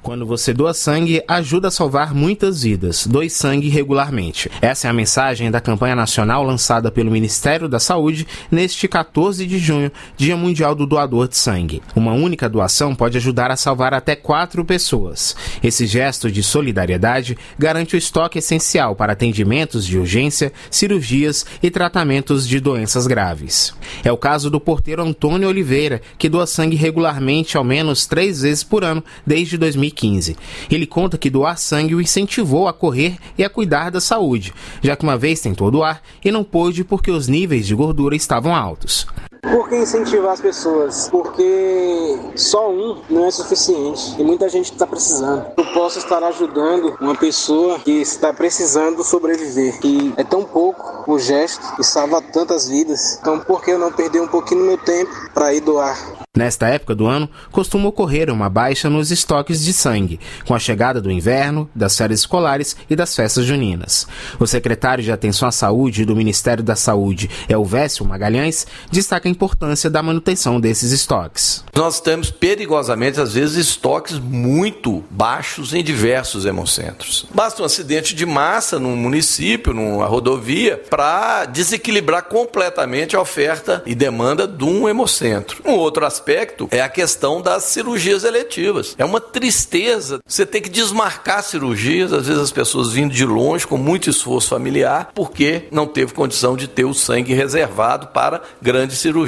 Quando 0.04 0.26
você 0.26 0.52
doa 0.52 0.74
sangue, 0.74 1.22
ajuda 1.26 1.68
a 1.68 1.70
salvar 1.70 2.14
muitas 2.14 2.62
vidas. 2.62 3.06
Doe 3.06 3.30
sangue 3.30 3.70
regularmente. 3.70 4.50
Essa 4.60 4.86
é 4.86 4.90
a 4.90 4.92
mensagem 4.92 5.50
da 5.50 5.62
campanha 5.62 5.96
nacional 5.96 6.42
lançada 6.42 6.92
pelo 6.92 7.10
Ministério 7.10 7.70
da 7.70 7.80
Saúde 7.80 8.26
neste 8.50 8.86
14 8.86 9.46
de 9.46 9.58
junho, 9.58 9.90
Dia 10.14 10.36
Mundial 10.36 10.74
do 10.74 10.84
Doador 10.84 11.26
de 11.26 11.38
Sangue. 11.38 11.80
Uma 11.96 12.12
única 12.12 12.50
doação 12.50 12.94
pode 12.94 13.16
ajudar 13.16 13.50
a 13.50 13.56
salvar 13.56 13.94
até 13.94 14.14
quatro 14.14 14.62
pessoas. 14.62 15.34
Esse 15.62 15.86
gesto 15.86 16.30
de 16.30 16.42
solidariedade 16.42 17.38
garante 17.58 17.94
o 17.94 17.98
estoque 17.98 18.40
essencial 18.40 18.94
para 18.94 19.14
atendimentos 19.14 19.86
de 19.86 19.98
urgência, 19.98 20.52
cirurgias 20.70 21.46
e 21.62 21.70
tratamentos 21.70 22.46
de 22.46 22.60
doenças 22.60 23.06
graves. 23.06 23.72
É 24.04 24.12
o 24.12 24.18
caso 24.18 24.50
do 24.50 24.60
porteiro 24.60 25.02
Antônio 25.02 25.48
Oliveira, 25.48 26.02
que 26.18 26.28
doa 26.28 26.46
sangue 26.46 26.76
regularmente 26.76 27.56
ao 27.56 27.64
menos 27.64 28.04
três 28.04 28.42
vezes 28.42 28.62
por 28.62 28.84
ano 28.84 29.02
desde 29.26 29.56
2015. 29.56 29.93
2015. 29.94 30.36
Ele 30.70 30.86
conta 30.86 31.16
que 31.16 31.30
doar 31.30 31.56
sangue 31.56 31.94
o 31.94 32.00
incentivou 32.00 32.68
a 32.68 32.72
correr 32.72 33.16
e 33.38 33.44
a 33.44 33.48
cuidar 33.48 33.90
da 33.90 34.00
saúde, 34.00 34.52
já 34.82 34.96
que 34.96 35.04
uma 35.04 35.16
vez 35.16 35.40
tentou 35.40 35.70
doar 35.70 36.02
e 36.24 36.30
não 36.30 36.44
pôde 36.44 36.84
porque 36.84 37.10
os 37.10 37.28
níveis 37.28 37.66
de 37.66 37.74
gordura 37.74 38.16
estavam 38.16 38.54
altos. 38.54 39.06
Por 39.50 39.68
que 39.68 39.76
incentivar 39.76 40.32
as 40.32 40.40
pessoas? 40.40 41.08
Porque 41.08 42.18
só 42.34 42.70
um 42.70 43.02
não 43.08 43.26
é 43.26 43.30
suficiente 43.30 44.14
e 44.18 44.24
muita 44.24 44.48
gente 44.48 44.72
está 44.72 44.86
precisando. 44.86 45.46
Eu 45.56 45.64
posso 45.72 45.98
estar 45.98 46.22
ajudando 46.22 46.96
uma 47.00 47.14
pessoa 47.14 47.78
que 47.78 47.92
está 47.92 48.32
precisando 48.32 49.04
sobreviver 49.04 49.78
e 49.84 50.12
é 50.16 50.24
tão 50.24 50.44
pouco 50.44 51.10
o 51.10 51.18
gesto 51.18 51.62
e 51.78 51.84
salva 51.84 52.22
tantas 52.22 52.68
vidas. 52.68 53.18
Então, 53.20 53.40
por 53.40 53.62
que 53.62 53.70
eu 53.70 53.78
não 53.78 53.92
perder 53.92 54.20
um 54.20 54.28
pouquinho 54.28 54.60
do 54.60 54.66
meu 54.66 54.78
tempo 54.78 55.10
para 55.32 55.52
ir 55.52 55.60
doar? 55.60 56.24
Nesta 56.36 56.66
época 56.66 56.96
do 56.96 57.06
ano, 57.06 57.30
costuma 57.52 57.88
ocorrer 57.88 58.28
uma 58.28 58.50
baixa 58.50 58.90
nos 58.90 59.12
estoques 59.12 59.62
de 59.64 59.72
sangue, 59.72 60.18
com 60.44 60.52
a 60.52 60.58
chegada 60.58 61.00
do 61.00 61.08
inverno, 61.08 61.70
das 61.72 61.96
férias 61.96 62.20
escolares 62.20 62.76
e 62.90 62.96
das 62.96 63.14
festas 63.14 63.44
juninas. 63.44 64.08
O 64.40 64.44
secretário 64.44 65.04
de 65.04 65.12
Atenção 65.12 65.46
à 65.46 65.52
Saúde 65.52 66.04
do 66.04 66.16
Ministério 66.16 66.64
da 66.64 66.74
Saúde, 66.74 67.30
Elvésio 67.48 68.04
Magalhães, 68.04 68.66
destaca 68.90 69.28
importância 69.34 69.90
da 69.90 70.02
manutenção 70.02 70.60
desses 70.60 70.92
estoques. 70.92 71.64
Nós 71.74 72.00
temos 72.00 72.30
perigosamente, 72.30 73.20
às 73.20 73.34
vezes, 73.34 73.56
estoques 73.56 74.18
muito 74.18 75.04
baixos 75.10 75.74
em 75.74 75.82
diversos 75.82 76.46
hemocentros. 76.46 77.26
Basta 77.34 77.62
um 77.62 77.66
acidente 77.66 78.14
de 78.14 78.24
massa 78.24 78.78
num 78.78 78.96
município, 78.96 79.74
numa 79.74 80.06
rodovia, 80.06 80.80
para 80.88 81.44
desequilibrar 81.46 82.22
completamente 82.24 83.16
a 83.16 83.20
oferta 83.20 83.82
e 83.84 83.94
demanda 83.94 84.46
de 84.46 84.64
um 84.64 84.88
hemocentro. 84.88 85.62
Um 85.64 85.72
outro 85.72 86.06
aspecto 86.06 86.68
é 86.70 86.80
a 86.80 86.88
questão 86.88 87.42
das 87.42 87.64
cirurgias 87.64 88.24
eletivas. 88.24 88.94
É 88.96 89.04
uma 89.04 89.20
tristeza. 89.20 90.20
Você 90.26 90.46
tem 90.46 90.62
que 90.62 90.68
desmarcar 90.68 91.42
cirurgias, 91.42 92.12
às 92.12 92.26
vezes 92.26 92.42
as 92.42 92.52
pessoas 92.52 92.92
vindo 92.92 93.12
de 93.12 93.26
longe 93.26 93.66
com 93.66 93.76
muito 93.76 94.08
esforço 94.08 94.48
familiar, 94.48 95.10
porque 95.14 95.64
não 95.70 95.86
teve 95.86 96.12
condição 96.12 96.56
de 96.56 96.68
ter 96.68 96.84
o 96.84 96.94
sangue 96.94 97.34
reservado 97.34 98.08
para 98.08 98.42
grandes 98.62 98.98
cirurgias. 98.98 99.23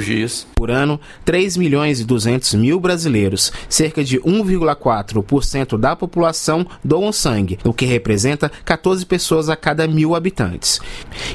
Por 0.55 0.71
ano, 0.71 0.99
3 1.25 1.57
milhões 1.57 1.99
e 1.99 2.05
200 2.05 2.53
mil 2.55 2.79
brasileiros, 2.79 3.51
cerca 3.69 4.03
de 4.03 4.19
1,4% 4.19 5.77
da 5.77 5.95
população, 5.95 6.65
doam 6.83 7.11
sangue, 7.11 7.59
o 7.63 7.73
que 7.73 7.85
representa 7.85 8.51
14 8.65 9.05
pessoas 9.05 9.49
a 9.49 9.55
cada 9.55 9.87
mil 9.87 10.15
habitantes. 10.15 10.79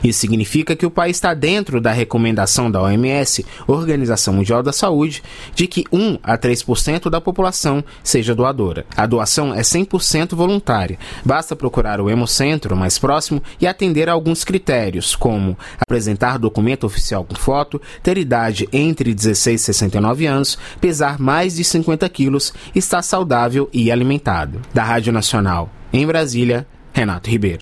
Isso 0.02 0.20
significa 0.20 0.76
que 0.76 0.86
o 0.86 0.90
país 0.90 1.16
está 1.16 1.34
dentro 1.34 1.80
da 1.80 1.92
recomendação 1.92 2.70
da 2.70 2.82
OMS, 2.82 3.44
Organização 3.66 4.34
Mundial 4.34 4.62
da 4.62 4.72
Saúde, 4.72 5.22
de 5.54 5.66
que 5.66 5.84
1 5.92 6.18
a 6.22 6.36
3% 6.36 7.08
da 7.08 7.20
população 7.20 7.84
seja 8.02 8.34
doadora. 8.34 8.84
A 8.96 9.06
doação 9.06 9.54
é 9.54 9.60
100% 9.60 10.34
voluntária. 10.34 10.98
Basta 11.24 11.56
procurar 11.56 12.00
o 12.00 12.10
hemocentro 12.10 12.76
mais 12.76 12.98
próximo 12.98 13.42
e 13.60 13.66
atender 13.66 14.08
a 14.08 14.12
alguns 14.12 14.44
critérios, 14.44 15.16
como 15.16 15.56
apresentar 15.78 16.38
documento 16.38 16.84
oficial 16.84 17.24
com 17.24 17.34
foto, 17.34 17.80
ter 18.02 18.18
idade 18.18 18.51
entre 18.72 19.14
16 19.14 19.60
e 19.60 19.64
69 19.64 20.26
anos, 20.26 20.58
pesar 20.80 21.18
mais 21.18 21.56
de 21.56 21.64
50 21.64 22.08
quilos, 22.08 22.52
estar 22.74 23.02
saudável 23.02 23.68
e 23.72 23.90
alimentado. 23.90 24.60
Da 24.72 24.82
Rádio 24.82 25.12
Nacional, 25.12 25.70
em 25.92 26.06
Brasília, 26.06 26.66
Renato 26.92 27.30
Ribeiro. 27.30 27.60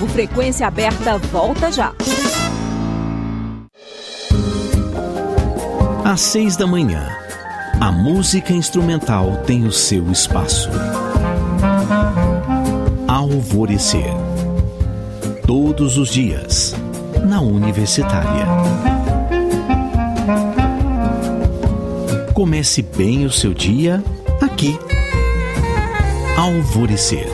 O 0.00 0.06
Frequência 0.08 0.66
Aberta 0.66 1.18
volta 1.18 1.70
já. 1.70 1.92
Às 6.04 6.20
seis 6.22 6.56
da 6.56 6.66
manhã, 6.66 7.06
a 7.80 7.92
música 7.92 8.52
instrumental 8.52 9.38
tem 9.46 9.64
o 9.64 9.72
seu 9.72 10.10
espaço. 10.10 10.68
Alvorecer. 13.06 14.12
Todos 15.46 15.96
os 15.96 16.10
dias, 16.10 16.74
na 17.24 17.40
Universitária. 17.40 18.89
Comece 22.34 22.80
bem 22.80 23.26
o 23.26 23.30
seu 23.30 23.52
dia 23.52 24.02
aqui. 24.40 24.78
Alvorecer. 26.38 27.26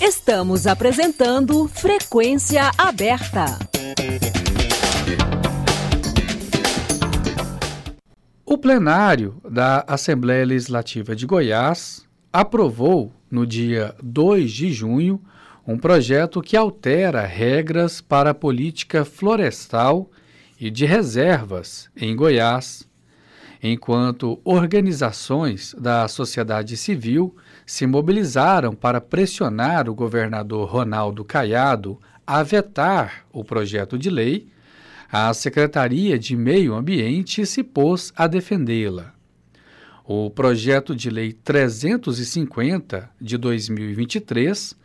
Estamos 0.00 0.66
apresentando 0.66 1.66
Frequência 1.68 2.70
Aberta. 2.78 3.58
O 8.44 8.56
plenário 8.56 9.36
da 9.50 9.84
Assembleia 9.86 10.46
Legislativa 10.46 11.14
de 11.14 11.26
Goiás 11.26 12.06
aprovou, 12.32 13.12
no 13.30 13.44
dia 13.44 13.94
2 14.02 14.50
de 14.50 14.72
junho, 14.72 15.20
um 15.66 15.76
projeto 15.76 16.40
que 16.40 16.56
altera 16.56 17.26
regras 17.26 18.00
para 18.00 18.30
a 18.30 18.34
política 18.34 19.04
florestal 19.04 20.08
e 20.60 20.70
de 20.70 20.86
reservas 20.86 21.90
em 21.96 22.14
Goiás, 22.14 22.88
enquanto 23.60 24.40
organizações 24.44 25.74
da 25.76 26.06
sociedade 26.06 26.76
civil 26.76 27.34
se 27.66 27.84
mobilizaram 27.84 28.74
para 28.74 29.00
pressionar 29.00 29.88
o 29.88 29.94
governador 29.94 30.68
Ronaldo 30.68 31.24
Caiado 31.24 31.98
a 32.24 32.44
vetar 32.44 33.24
o 33.32 33.42
projeto 33.42 33.98
de 33.98 34.08
lei, 34.08 34.46
a 35.10 35.32
Secretaria 35.34 36.16
de 36.16 36.36
Meio 36.36 36.74
Ambiente 36.74 37.44
se 37.44 37.64
pôs 37.64 38.12
a 38.16 38.28
defendê-la. 38.28 39.15
O 40.08 40.30
projeto 40.30 40.94
de 40.94 41.10
lei 41.10 41.32
350 41.32 43.10
de 43.20 43.36
2023 43.36 44.76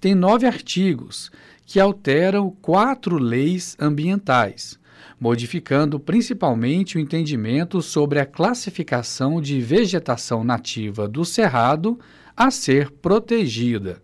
tem 0.00 0.14
nove 0.14 0.46
artigos 0.46 1.30
que 1.66 1.78
alteram 1.78 2.50
quatro 2.62 3.18
leis 3.18 3.76
ambientais, 3.78 4.80
modificando 5.20 6.00
principalmente 6.00 6.96
o 6.96 7.00
entendimento 7.00 7.82
sobre 7.82 8.20
a 8.20 8.24
classificação 8.24 9.38
de 9.38 9.60
vegetação 9.60 10.42
nativa 10.42 11.06
do 11.06 11.26
cerrado 11.26 12.00
a 12.34 12.50
ser 12.50 12.90
protegida. 12.90 14.02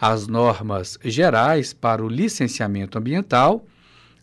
As 0.00 0.26
normas 0.26 0.98
gerais 1.04 1.74
para 1.74 2.02
o 2.02 2.08
licenciamento 2.08 2.96
ambiental, 2.96 3.66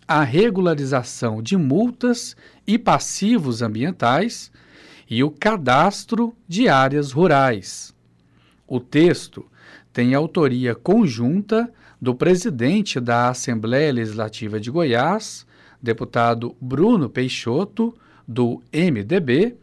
a 0.08 0.24
regularização 0.24 1.39
de 1.39 1.56
multas 1.56 2.36
e 2.65 2.80
passivos 2.80 3.62
ambientais 3.62 4.52
e 5.12 5.26
o 5.26 5.30
cadastro 5.30 6.34
de 6.47 6.69
áreas 6.69 7.12
rurais. 7.12 7.93
O 8.65 8.80
texto 8.80 9.45
tem 9.91 10.13
autoria 10.13 10.74
conjunta 10.74 11.69
do 12.02 12.15
presidente 12.15 12.97
da 12.97 13.28
Assembleia 13.28 13.91
Legislativa 13.91 14.58
de 14.58 14.71
Goiás, 14.71 15.45
deputado 15.82 16.56
Bruno 16.62 17.10
Peixoto, 17.10 17.93
do 18.26 18.62
MDB, 18.71 19.58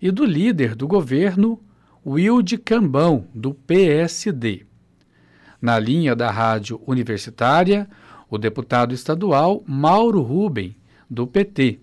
e 0.00 0.12
do 0.12 0.24
líder 0.24 0.76
do 0.76 0.86
governo, 0.86 1.58
Wilde 2.06 2.56
Cambão, 2.56 3.26
do 3.34 3.52
PSD. 3.52 4.66
Na 5.60 5.80
linha 5.80 6.14
da 6.14 6.30
Rádio 6.30 6.80
Universitária, 6.86 7.88
o 8.30 8.38
deputado 8.38 8.94
estadual 8.94 9.64
Mauro 9.66 10.22
Rubem, 10.22 10.76
do 11.10 11.26
PT. 11.26 11.80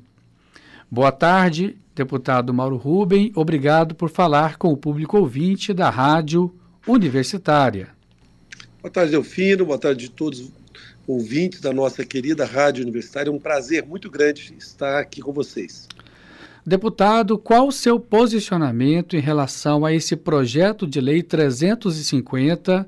Boa 0.94 1.12
tarde, 1.12 1.76
deputado 1.96 2.54
Mauro 2.54 2.78
Rubem. 2.78 3.32
Obrigado 3.34 3.96
por 3.96 4.12
falar 4.12 4.58
com 4.58 4.72
o 4.72 4.78
público 4.78 5.18
ouvinte 5.18 5.74
da 5.74 5.90
Rádio 5.90 6.54
Universitária. 6.88 7.90
Boa 8.80 8.92
tarde, 8.92 9.10
Delfino. 9.10 9.66
Boa 9.66 9.80
tarde 9.80 10.06
a 10.06 10.16
todos 10.16 10.52
ouvintes 11.08 11.62
da 11.62 11.74
nossa 11.74 12.06
querida 12.06 12.46
Rádio 12.46 12.84
Universitária. 12.84 13.32
É 13.32 13.34
um 13.34 13.40
prazer 13.40 13.84
muito 13.84 14.08
grande 14.08 14.54
estar 14.56 15.00
aqui 15.00 15.20
com 15.20 15.34
vocês. 15.34 15.88
Deputado, 16.64 17.40
qual 17.40 17.70
o 17.70 17.72
seu 17.72 18.00
posicionamento 18.00 19.16
em 19.16 19.20
relação 19.20 19.84
a 19.84 19.92
esse 19.92 20.16
projeto 20.16 20.86
de 20.86 21.02
lei 21.02 21.24
350 21.24 22.88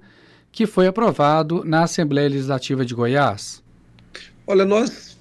que 0.52 0.68
foi 0.68 0.86
aprovado 0.86 1.63
na 1.65 1.86
Assembleia 1.86 2.30
Legislativa 2.30 2.86
de 2.86 2.94
Goiás? 2.94 3.63
Olha, 4.46 4.63
nós 4.63 5.14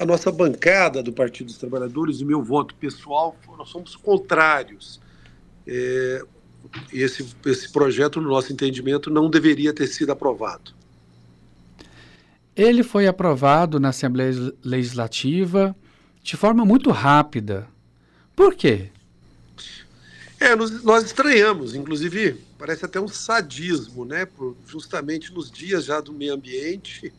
a 0.00 0.04
nossa 0.06 0.32
bancada 0.32 1.02
do 1.02 1.12
Partido 1.12 1.48
dos 1.48 1.58
Trabalhadores, 1.58 2.20
o 2.20 2.26
meu 2.26 2.42
voto 2.42 2.74
pessoal, 2.74 3.36
nós 3.58 3.68
somos 3.68 3.94
contrários. 3.94 5.00
É, 5.66 6.24
esse, 6.92 7.26
esse 7.44 7.70
projeto, 7.70 8.20
no 8.20 8.28
nosso 8.28 8.52
entendimento, 8.52 9.10
não 9.10 9.28
deveria 9.28 9.72
ter 9.72 9.86
sido 9.86 10.10
aprovado. 10.12 10.72
Ele 12.56 12.82
foi 12.82 13.06
aprovado 13.06 13.78
na 13.78 13.90
Assembleia 13.90 14.32
Legislativa 14.64 15.74
de 16.22 16.36
forma 16.36 16.64
muito 16.64 16.90
rápida. 16.90 17.66
Por 18.34 18.54
quê? 18.54 18.90
É, 20.38 20.56
nós, 20.56 20.82
nós 20.82 21.04
estranhamos, 21.04 21.74
inclusive, 21.74 22.40
parece 22.58 22.84
até 22.84 22.98
um 22.98 23.08
sadismo, 23.08 24.06
né? 24.06 24.24
Por, 24.24 24.56
justamente 24.66 25.32
nos 25.32 25.50
dias 25.50 25.84
já 25.84 26.00
do 26.00 26.12
meio 26.12 26.34
ambiente, 26.34 27.12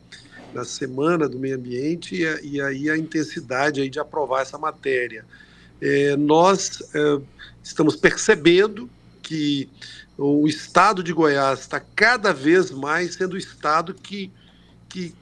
na 0.53 0.65
semana 0.65 1.27
do 1.27 1.39
meio 1.39 1.55
ambiente, 1.55 2.15
e, 2.15 2.55
e 2.55 2.61
aí 2.61 2.89
a 2.89 2.97
intensidade 2.97 3.81
aí 3.81 3.89
de 3.89 3.99
aprovar 3.99 4.41
essa 4.41 4.57
matéria. 4.57 5.25
É, 5.81 6.15
nós 6.15 6.81
é, 6.93 7.21
estamos 7.63 7.95
percebendo 7.95 8.89
que 9.21 9.69
o 10.17 10.47
estado 10.47 11.01
de 11.01 11.13
Goiás 11.13 11.61
está 11.61 11.79
cada 11.79 12.33
vez 12.33 12.69
mais 12.69 13.15
sendo 13.15 13.33
o 13.33 13.37
estado 13.37 13.93
que, 13.93 14.31
que 14.87 15.15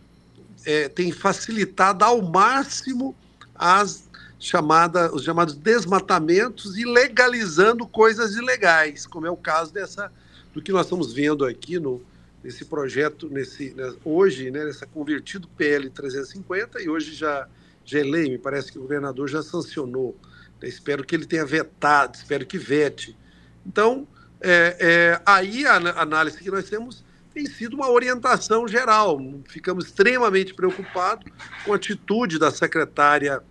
é, 0.66 0.90
tem 0.90 1.12
facilitado 1.12 2.04
ao 2.04 2.22
máximo 2.22 3.16
as 3.56 4.10
chamada, 4.40 5.14
os 5.14 5.24
chamados 5.24 5.56
desmatamentos 5.56 6.78
e 6.78 6.86
legalizando 6.86 7.86
coisas 7.86 8.36
ilegais, 8.36 9.06
como 9.06 9.28
é 9.28 9.30
o 9.30 9.38
caso 9.38 9.74
dessa 9.74 10.12
do 10.54 10.62
que 10.62 10.72
nós 10.72 10.86
estamos 10.86 11.14
vendo 11.14 11.46
aqui 11.46 11.78
no 11.78 12.02
nesse 12.50 12.66
projeto, 12.66 13.30
nesse 13.30 13.76
né, 13.76 13.94
hoje, 14.04 14.50
né, 14.50 14.66
nessa 14.66 14.88
convertido 14.88 15.48
PL 15.50 15.88
350 15.88 16.82
e 16.82 16.90
hoje 16.90 17.14
já 17.14 17.48
já 17.86 18.00
é 18.00 18.04
lei, 18.04 18.30
me 18.30 18.38
parece 18.38 18.72
que 18.72 18.78
o 18.78 18.82
governador 18.82 19.28
já 19.28 19.42
sancionou. 19.42 20.16
Né, 20.62 20.68
espero 20.68 21.04
que 21.04 21.16
ele 21.16 21.26
tenha 21.26 21.46
vetado, 21.46 22.16
espero 22.16 22.46
que 22.46 22.58
vete. 22.58 23.16
Então, 23.66 24.08
é, 24.42 24.76
é, 24.80 25.22
aí 25.26 25.66
a 25.66 25.76
análise 25.76 26.40
que 26.40 26.50
nós 26.50 26.68
temos 26.68 27.04
tem 27.34 27.46
sido 27.46 27.76
uma 27.76 27.90
orientação 27.90 28.68
geral. 28.68 29.20
Ficamos 29.48 29.86
extremamente 29.86 30.54
preocupados 30.54 31.32
com 31.64 31.74
a 31.74 31.76
atitude 31.76 32.40
da 32.40 32.50
secretária 32.50 33.42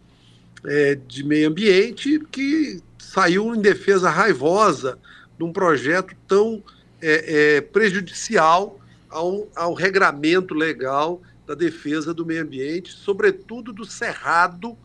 é, 0.65 0.97
de 0.97 1.25
meio 1.25 1.49
ambiente 1.49 2.21
que 2.33 2.81
saiu 2.99 3.55
em 3.55 3.61
defesa 3.61 4.11
raivosa 4.11 4.99
de 5.37 5.45
um 5.45 5.53
projeto 5.53 6.15
tão 6.27 6.63
é, 7.01 7.57
é, 7.57 7.61
prejudicial 7.61 8.79
ao, 9.11 9.49
ao 9.55 9.75
regramento 9.75 10.55
legal 10.55 11.21
da 11.47 11.55
defesa 11.55 12.12
do 12.12 12.27
meio 12.27 12.42
ambiente, 12.42 12.92
sobretudo 12.92 13.73
do 13.73 13.85
cerrado, 13.85 14.77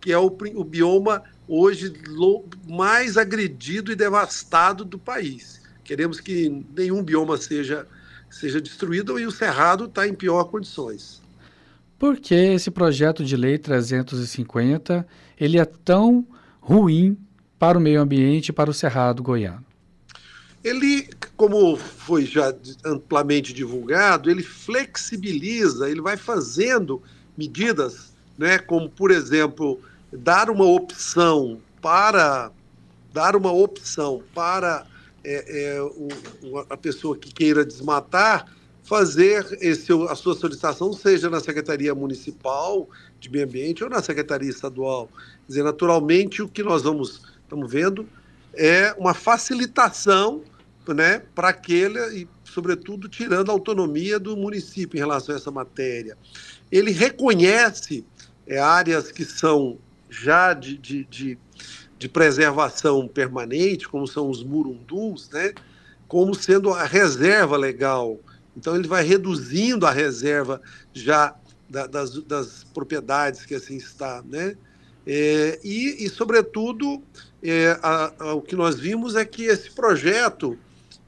que 0.00 0.12
é 0.12 0.18
o, 0.18 0.26
o 0.54 0.64
bioma 0.64 1.22
hoje 1.48 1.92
mais 2.68 3.16
agredido 3.16 3.90
e 3.90 3.96
devastado 3.96 4.84
do 4.84 4.98
país. 4.98 5.62
Queremos 5.82 6.20
que 6.20 6.64
nenhum 6.76 7.02
bioma 7.02 7.36
seja, 7.36 7.86
seja 8.30 8.60
destruído 8.60 9.18
e 9.18 9.26
o 9.26 9.30
cerrado 9.30 9.86
está 9.86 10.06
em 10.06 10.14
pior 10.14 10.44
condições. 10.44 11.20
Por 11.98 12.18
que 12.18 12.34
esse 12.34 12.70
projeto 12.70 13.24
de 13.24 13.36
lei 13.36 13.58
350 13.58 15.06
ele 15.38 15.58
é 15.58 15.64
tão 15.64 16.26
ruim 16.60 17.18
para 17.58 17.76
o 17.76 17.80
meio 17.80 18.00
ambiente 18.00 18.48
e 18.48 18.52
para 18.52 18.70
o 18.70 18.74
cerrado 18.74 19.22
goiano? 19.22 19.69
Ele, 20.62 21.08
como 21.36 21.76
foi 21.76 22.26
já 22.26 22.54
amplamente 22.84 23.52
divulgado, 23.52 24.30
ele 24.30 24.42
flexibiliza, 24.42 25.88
ele 25.88 26.02
vai 26.02 26.16
fazendo 26.16 27.02
medidas, 27.36 28.12
né, 28.36 28.58
como 28.58 28.90
por 28.90 29.10
exemplo, 29.10 29.80
dar 30.12 30.50
uma 30.50 30.66
opção 30.66 31.60
para 31.80 32.50
dar 33.12 33.34
uma 33.34 33.50
opção 33.52 34.22
para 34.34 34.86
é, 35.24 35.74
é, 35.74 35.82
o, 35.82 36.08
a 36.68 36.76
pessoa 36.76 37.16
que 37.16 37.32
queira 37.32 37.64
desmatar 37.64 38.46
fazer 38.82 39.46
esse, 39.60 39.92
a 40.08 40.14
sua 40.14 40.34
solicitação, 40.34 40.92
seja 40.92 41.30
na 41.30 41.40
Secretaria 41.40 41.94
Municipal 41.94 42.88
de 43.20 43.30
Meio 43.30 43.44
Ambiente 43.44 43.84
ou 43.84 43.90
na 43.90 44.02
Secretaria 44.02 44.50
Estadual. 44.50 45.06
Quer 45.06 45.48
dizer, 45.48 45.62
naturalmente, 45.62 46.42
o 46.42 46.48
que 46.48 46.62
nós 46.62 46.82
vamos, 46.82 47.22
estamos 47.42 47.70
vendo 47.70 48.08
é 48.54 48.94
uma 48.98 49.14
facilitação 49.14 50.42
né, 50.88 51.22
para 51.34 51.50
aquele, 51.50 52.00
e, 52.22 52.28
sobretudo, 52.44 53.08
tirando 53.08 53.50
a 53.50 53.52
autonomia 53.52 54.18
do 54.18 54.36
município 54.36 54.96
em 54.96 55.00
relação 55.00 55.34
a 55.34 55.38
essa 55.38 55.50
matéria. 55.50 56.16
Ele 56.70 56.90
reconhece 56.90 58.04
é, 58.46 58.58
áreas 58.58 59.12
que 59.12 59.24
são 59.24 59.78
já 60.08 60.52
de, 60.52 60.76
de, 60.76 61.04
de, 61.04 61.38
de 61.96 62.08
preservação 62.08 63.06
permanente, 63.06 63.88
como 63.88 64.06
são 64.08 64.28
os 64.28 64.42
murundus, 64.42 65.30
né, 65.30 65.52
como 66.08 66.34
sendo 66.34 66.72
a 66.72 66.84
reserva 66.84 67.56
legal 67.56 68.18
então 68.56 68.76
ele 68.76 68.88
vai 68.88 69.02
reduzindo 69.02 69.86
a 69.86 69.90
reserva 69.90 70.60
já 70.92 71.34
da, 71.68 71.86
das, 71.86 72.10
das, 72.24 72.64
propriedades 72.74 73.46
que 73.46 73.54
assim 73.54 73.76
está, 73.76 74.22
né? 74.22 74.56
É, 75.06 75.58
e, 75.64 76.04
e, 76.04 76.08
sobretudo, 76.08 77.02
é, 77.42 77.78
a, 77.82 78.12
a, 78.18 78.34
o 78.34 78.42
que 78.42 78.54
nós 78.54 78.78
vimos 78.78 79.16
é 79.16 79.24
que 79.24 79.44
esse 79.44 79.70
projeto 79.70 80.58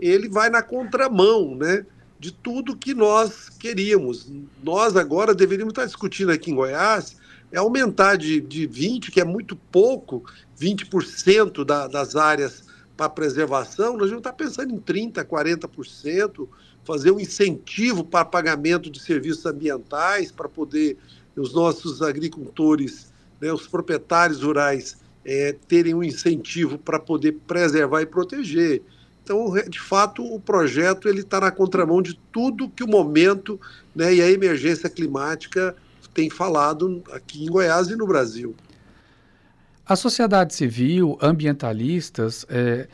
ele 0.00 0.28
vai 0.28 0.50
na 0.50 0.62
contramão, 0.62 1.54
né? 1.54 1.86
De 2.18 2.32
tudo 2.32 2.76
que 2.76 2.94
nós 2.94 3.48
queríamos. 3.48 4.30
Nós 4.62 4.96
agora 4.96 5.34
deveríamos 5.34 5.72
estar 5.72 5.84
discutindo 5.84 6.30
aqui 6.30 6.50
em 6.50 6.54
Goiás 6.54 7.16
é 7.52 7.58
aumentar 7.58 8.16
de, 8.16 8.40
de 8.40 8.66
20, 8.66 9.12
que 9.12 9.20
é 9.20 9.24
muito 9.24 9.54
pouco, 9.54 10.24
20% 10.58 11.64
da, 11.64 11.86
das 11.86 12.16
áreas 12.16 12.64
para 12.96 13.08
preservação, 13.10 13.96
nós 13.96 14.08
vamos 14.08 14.20
estar 14.20 14.32
pensando 14.32 14.74
em 14.74 14.80
30%, 14.80 15.24
40%, 15.24 16.48
fazer 16.84 17.10
um 17.10 17.20
incentivo 17.20 18.04
para 18.04 18.24
pagamento 18.24 18.90
de 18.90 19.00
serviços 19.00 19.44
ambientais, 19.44 20.32
para 20.32 20.48
poder 20.48 20.96
os 21.36 21.54
nossos 21.54 22.02
agricultores, 22.02 23.11
né, 23.42 23.52
os 23.52 23.66
proprietários 23.66 24.40
rurais, 24.40 24.96
é, 25.24 25.56
terem 25.66 25.94
um 25.94 26.02
incentivo 26.02 26.78
para 26.78 27.00
poder 27.00 27.32
preservar 27.44 28.00
e 28.00 28.06
proteger. 28.06 28.82
Então, 29.24 29.52
de 29.68 29.80
fato, 29.80 30.24
o 30.24 30.38
projeto 30.40 31.08
ele 31.08 31.20
está 31.20 31.40
na 31.40 31.50
contramão 31.50 32.00
de 32.00 32.18
tudo 32.30 32.70
que 32.70 32.84
o 32.84 32.88
momento 32.88 33.60
né, 33.94 34.14
e 34.14 34.22
a 34.22 34.30
emergência 34.30 34.88
climática 34.88 35.74
tem 36.14 36.30
falado 36.30 37.02
aqui 37.10 37.44
em 37.44 37.46
Goiás 37.46 37.88
e 37.88 37.96
no 37.96 38.06
Brasil. 38.06 38.54
A 39.84 39.96
sociedade 39.96 40.54
civil, 40.54 41.18
ambientalistas, 41.20 42.46
é, 42.48 42.86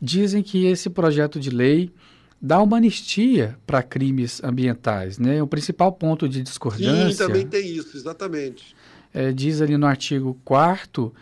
dizem 0.00 0.42
que 0.42 0.66
esse 0.66 0.88
projeto 0.88 1.40
de 1.40 1.50
lei 1.50 1.92
dá 2.40 2.60
uma 2.60 2.76
anistia 2.76 3.56
para 3.66 3.82
crimes 3.82 4.42
ambientais, 4.42 5.18
né? 5.18 5.40
O 5.42 5.46
principal 5.46 5.92
ponto 5.92 6.28
de 6.28 6.42
discordância... 6.42 7.10
Sim, 7.12 7.16
também 7.16 7.46
tem 7.46 7.68
isso, 7.68 7.96
exatamente. 7.96 8.74
É, 9.12 9.32
diz 9.32 9.60
ali 9.60 9.76
no 9.76 9.86
artigo 9.86 10.38
4 10.44 11.12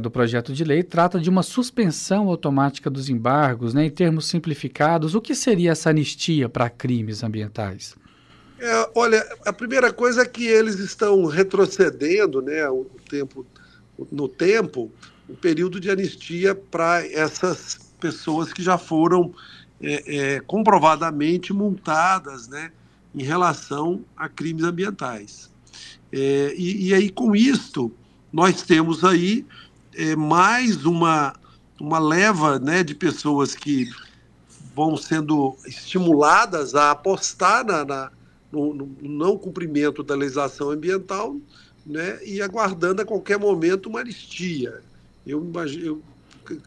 do 0.00 0.10
projeto 0.10 0.54
de 0.54 0.64
lei, 0.64 0.82
trata 0.82 1.20
de 1.20 1.28
uma 1.28 1.42
suspensão 1.42 2.28
automática 2.28 2.88
dos 2.88 3.10
embargos, 3.10 3.74
né? 3.74 3.84
Em 3.84 3.90
termos 3.90 4.26
simplificados, 4.26 5.14
o 5.14 5.20
que 5.20 5.34
seria 5.34 5.72
essa 5.72 5.90
anistia 5.90 6.48
para 6.48 6.70
crimes 6.70 7.22
ambientais? 7.22 7.94
É, 8.58 8.90
olha, 8.94 9.22
a 9.44 9.52
primeira 9.52 9.92
coisa 9.92 10.22
é 10.22 10.24
que 10.24 10.46
eles 10.46 10.78
estão 10.78 11.26
retrocedendo, 11.26 12.40
né, 12.40 12.66
o 12.70 12.86
tempo, 13.08 13.44
no 14.10 14.28
tempo, 14.28 14.90
o 15.28 15.34
período 15.34 15.78
de 15.78 15.90
anistia 15.90 16.54
para 16.54 17.06
essas 17.06 17.78
pessoas 18.00 18.52
que 18.52 18.62
já 18.62 18.78
foram 18.78 19.34
é, 19.80 20.36
é, 20.36 20.40
comprovadamente 20.40 21.52
multadas 21.52 22.48
né, 22.48 22.72
em 23.14 23.22
relação 23.22 24.02
a 24.16 24.26
crimes 24.26 24.64
ambientais. 24.64 25.50
É, 26.12 26.54
e, 26.56 26.88
e, 26.88 26.94
aí, 26.94 27.10
com 27.10 27.34
isto, 27.34 27.92
nós 28.32 28.62
temos 28.62 29.04
aí 29.04 29.44
é, 29.94 30.14
mais 30.14 30.84
uma, 30.84 31.34
uma 31.80 31.98
leva 31.98 32.58
né, 32.58 32.84
de 32.84 32.94
pessoas 32.94 33.54
que 33.54 33.90
vão 34.74 34.96
sendo 34.96 35.56
estimuladas 35.66 36.74
a 36.74 36.90
apostar 36.90 37.64
na, 37.64 37.84
na 37.84 38.12
no, 38.52 38.72
no, 38.74 38.96
não 39.02 39.36
cumprimento 39.36 40.02
da 40.02 40.14
legislação 40.14 40.70
ambiental 40.70 41.36
né, 41.84 42.18
e 42.24 42.40
aguardando 42.40 43.02
a 43.02 43.04
qualquer 43.04 43.38
momento 43.38 43.88
uma 43.88 44.00
anistia. 44.00 44.82
Eu, 45.26 45.50
eu 45.82 46.02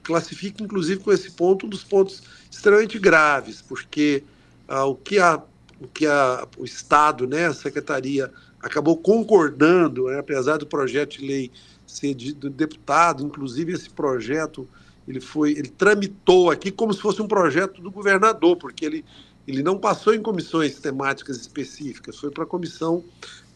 classifico, 0.04 0.64
inclusive, 0.64 1.02
com 1.02 1.12
esse 1.12 1.32
ponto, 1.32 1.66
um 1.66 1.70
dos 1.70 1.84
pontos 1.84 2.24
extremamente 2.52 3.00
graves, 3.00 3.62
porque 3.62 4.24
ah, 4.68 4.86
o 4.86 4.96
que, 4.96 5.20
a, 5.20 5.42
o, 5.80 5.88
que 5.88 6.06
a, 6.06 6.48
o 6.58 6.66
Estado, 6.66 7.26
né, 7.26 7.48
a 7.48 7.54
Secretaria, 7.54 8.32
acabou 8.62 8.98
concordando, 8.98 10.08
né, 10.08 10.20
apesar 10.20 10.58
do 10.58 10.66
projeto 10.66 11.20
de 11.20 11.26
lei 11.26 11.52
ser 11.88 12.14
de, 12.14 12.34
do 12.34 12.50
deputado, 12.50 13.24
inclusive 13.24 13.74
esse 13.74 13.90
projeto 13.90 14.68
ele 15.08 15.20
foi, 15.20 15.52
ele 15.54 15.70
tramitou 15.70 16.52
aqui 16.52 16.72
como 16.72 16.94
se 16.94 17.02
fosse 17.02 17.20
um 17.20 17.28
projeto 17.28 17.82
do 17.82 17.90
governador, 17.90 18.56
porque 18.58 18.86
ele, 18.86 19.04
ele 19.48 19.64
não 19.64 19.76
passou 19.76 20.14
em 20.14 20.22
comissões 20.22 20.76
temáticas 20.76 21.38
específicas, 21.38 22.20
foi 22.20 22.30
para 22.30 22.44
a 22.44 22.48
comissão 22.48 23.04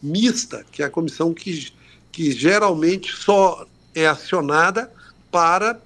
mista, 0.02 0.66
que 0.72 0.82
é 0.82 0.86
a 0.86 0.90
comissão 0.90 1.32
que, 1.32 1.72
que 2.10 2.32
geralmente 2.32 3.14
só 3.14 3.64
é 3.94 4.04
acionada 4.04 4.92
para 5.30 5.80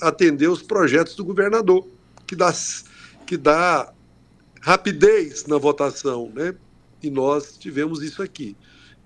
atender 0.00 0.48
os 0.48 0.60
projetos 0.60 1.14
do 1.14 1.24
governador, 1.24 1.86
que 2.26 2.34
dá, 2.34 2.52
que 3.24 3.36
dá 3.36 3.92
rapidez 4.60 5.46
na 5.46 5.56
votação, 5.56 6.32
né? 6.34 6.52
E 7.02 7.10
nós 7.10 7.56
tivemos 7.58 8.02
isso 8.02 8.22
aqui. 8.22 8.56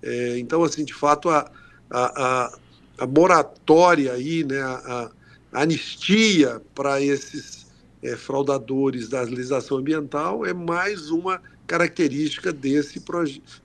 É, 0.02 0.38
então, 0.38 0.62
assim, 0.62 0.85
de 0.85 0.94
fato, 0.94 1.28
a, 1.28 1.50
a, 1.90 2.24
a, 2.24 2.59
a 2.98 3.06
moratória 3.06 4.12
aí, 4.12 4.44
né, 4.44 4.61
a, 4.61 5.11
a 5.52 5.62
anistia 5.62 6.61
para 6.74 7.00
esses 7.00 7.66
é, 8.02 8.16
fraudadores 8.16 9.09
da 9.09 9.22
legislação 9.22 9.78
ambiental 9.78 10.44
é 10.44 10.52
mais 10.52 11.11
uma 11.11 11.40
característica 11.66 12.52
desse 12.52 13.02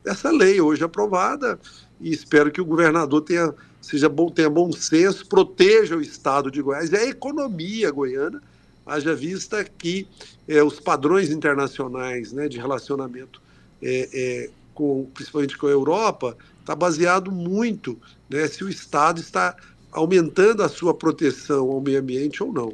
dessa 0.04 0.32
lei 0.32 0.60
hoje 0.60 0.84
aprovada 0.84 1.60
e 2.00 2.12
espero 2.12 2.52
que 2.52 2.60
o 2.60 2.66
governador 2.66 3.22
tenha 3.22 3.54
seja 3.80 4.10
bom 4.10 4.32
tenha 4.32 4.50
bom 4.50 4.72
senso 4.72 5.28
proteja 5.28 5.96
o 5.96 6.02
estado 6.02 6.50
de 6.50 6.62
Goiás 6.62 6.92
e 6.92 6.96
a 6.96 7.06
economia 7.08 7.92
goiana 7.92 8.42
haja 8.86 9.14
vista 9.14 9.64
que 9.64 10.08
é, 10.48 10.64
os 10.64 10.80
padrões 10.80 11.30
internacionais 11.30 12.32
né, 12.32 12.48
de 12.48 12.58
relacionamento 12.58 13.42
é, 13.82 14.10
é, 14.14 14.50
com 14.74 15.10
principalmente 15.14 15.58
com 15.58 15.68
a 15.68 15.72
Europa 15.72 16.38
está 16.60 16.76
baseado 16.76 17.32
muito 17.32 17.98
né, 18.30 18.48
se 18.48 18.64
o 18.64 18.70
estado 18.70 19.20
está 19.20 19.56
aumentando 19.92 20.64
a 20.64 20.70
sua 20.70 20.94
proteção 20.94 21.70
ao 21.70 21.82
meio 21.82 22.00
ambiente 22.00 22.44
ou 22.44 22.54
não 22.54 22.74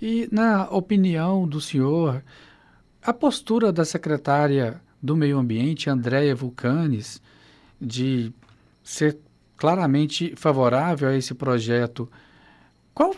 e 0.00 0.28
na 0.30 0.68
opinião 0.70 1.46
do 1.46 1.60
senhor 1.60 2.22
a 3.02 3.12
postura 3.12 3.70
da 3.70 3.84
secretária 3.84 4.80
do 5.02 5.14
Meio 5.14 5.38
Ambiente, 5.38 5.90
Andréia 5.90 6.34
Vulcanes, 6.34 7.20
de 7.78 8.32
ser 8.82 9.18
claramente 9.58 10.34
favorável 10.34 11.10
a 11.10 11.14
esse 11.14 11.34
projeto, 11.34 12.10
qual, 12.94 13.14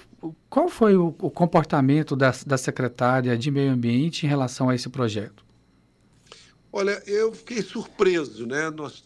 qual 0.51 0.69
foi 0.69 0.97
o, 0.97 1.15
o 1.21 1.31
comportamento 1.31 2.17
da, 2.17 2.33
da 2.45 2.59
secretária 2.59 3.39
de 3.39 3.53
Meio 3.53 3.71
Ambiente 3.71 4.27
em 4.27 4.29
relação 4.29 4.69
a 4.69 4.75
esse 4.75 4.89
projeto? 4.89 5.46
Olha, 6.79 7.03
eu 7.07 7.33
fiquei 7.33 7.63
surpreso, 7.63 8.47
né? 8.47 8.69
Nós, 8.69 9.03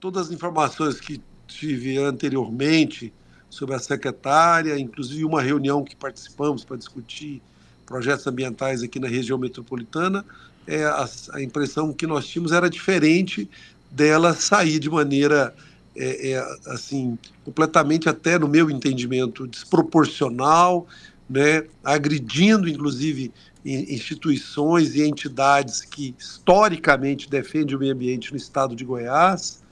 todas 0.00 0.26
as 0.26 0.32
informações 0.32 1.00
que 1.00 1.22
tive 1.46 1.96
anteriormente 1.96 3.12
sobre 3.48 3.76
a 3.76 3.78
secretária, 3.78 4.76
inclusive 4.76 5.24
uma 5.24 5.40
reunião 5.40 5.84
que 5.84 5.94
participamos 5.94 6.64
para 6.64 6.76
discutir 6.76 7.40
projetos 7.86 8.26
ambientais 8.26 8.82
aqui 8.82 8.98
na 8.98 9.06
região 9.06 9.38
metropolitana, 9.38 10.24
é, 10.66 10.82
a, 10.82 11.08
a, 11.34 11.40
impressão 11.40 11.92
que 11.92 12.04
nós 12.04 12.26
tínhamos 12.26 12.50
era 12.50 12.68
diferente 12.68 13.48
dela 13.88 14.34
sair 14.34 14.80
de 14.80 14.90
maneira 14.90 15.54
é, 15.94 16.32
é, 16.32 16.56
assim 16.66 17.16
completamente 17.44 18.08
até 18.08 18.40
no 18.40 18.48
meu 18.48 18.68
entendimento 18.68 19.46
desproporcional, 19.46 20.88
né, 21.32 21.64
agredindo 21.82 22.68
inclusive 22.68 23.32
instituições 23.64 24.94
e 24.94 25.02
entidades 25.02 25.82
que 25.82 26.14
historicamente 26.18 27.30
defendem 27.30 27.76
o 27.76 27.78
meio 27.78 27.94
ambiente 27.94 28.30
no 28.30 28.36
estado 28.36 28.74
de 28.74 28.84
Goiás. 28.84 29.62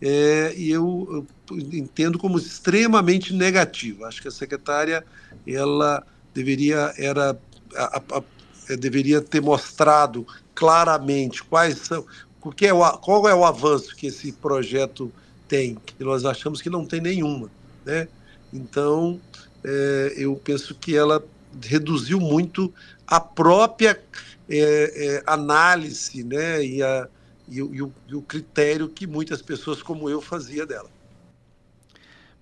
É, 0.00 0.54
e 0.56 0.70
eu, 0.70 1.26
eu, 1.50 1.58
entendo 1.72 2.18
como 2.18 2.38
extremamente 2.38 3.34
negativo. 3.34 4.04
Acho 4.04 4.22
que 4.22 4.28
a 4.28 4.32
secretária 4.32 5.04
ela 5.46 6.04
deveria 6.32 6.92
era 6.96 7.38
a, 7.76 7.98
a, 7.98 8.18
a, 8.18 8.76
deveria 8.76 9.20
ter 9.20 9.40
mostrado 9.40 10.26
claramente 10.54 11.42
quais 11.44 11.78
são, 11.78 12.04
o 12.40 12.50
que 12.50 12.66
é 12.66 12.72
o, 12.72 12.98
qual 12.98 13.28
é 13.28 13.34
o 13.34 13.44
avanço 13.44 13.94
que 13.94 14.06
esse 14.06 14.32
projeto 14.32 15.12
tem, 15.46 15.76
que 15.84 16.02
nós 16.02 16.24
achamos 16.24 16.62
que 16.62 16.70
não 16.70 16.84
tem 16.84 17.00
nenhuma. 17.00 17.50
Né? 17.84 18.08
Então, 18.52 19.20
é, 19.64 20.14
eu 20.16 20.34
penso 20.36 20.74
que 20.74 20.96
ela 20.96 21.24
reduziu 21.62 22.18
muito 22.18 22.72
a 23.06 23.20
própria 23.20 24.00
é, 24.48 25.16
é, 25.18 25.22
análise 25.26 26.24
né? 26.24 26.64
e, 26.64 26.82
a, 26.82 27.08
e, 27.48 27.56
e, 27.56 27.82
o, 27.82 27.92
e 28.08 28.14
o 28.14 28.22
critério 28.22 28.88
que 28.88 29.06
muitas 29.06 29.42
pessoas 29.42 29.82
como 29.82 30.08
eu 30.08 30.20
fazia 30.20 30.66
dela. 30.66 30.90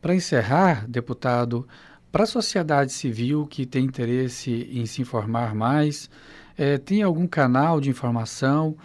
Para 0.00 0.14
encerrar, 0.14 0.88
deputado, 0.88 1.68
para 2.11 2.24
a 2.24 2.26
sociedade 2.26 2.92
civil 2.92 3.46
que 3.46 3.66
tem 3.66 3.85
interesse 3.85 4.68
em 4.72 4.87
se 4.87 5.02
informar 5.02 5.54
mais, 5.54 6.09
é, 6.56 6.78
tem 6.78 7.02
algum 7.02 7.26
canal 7.26 7.80
de 7.80 7.90
informação 7.90 8.76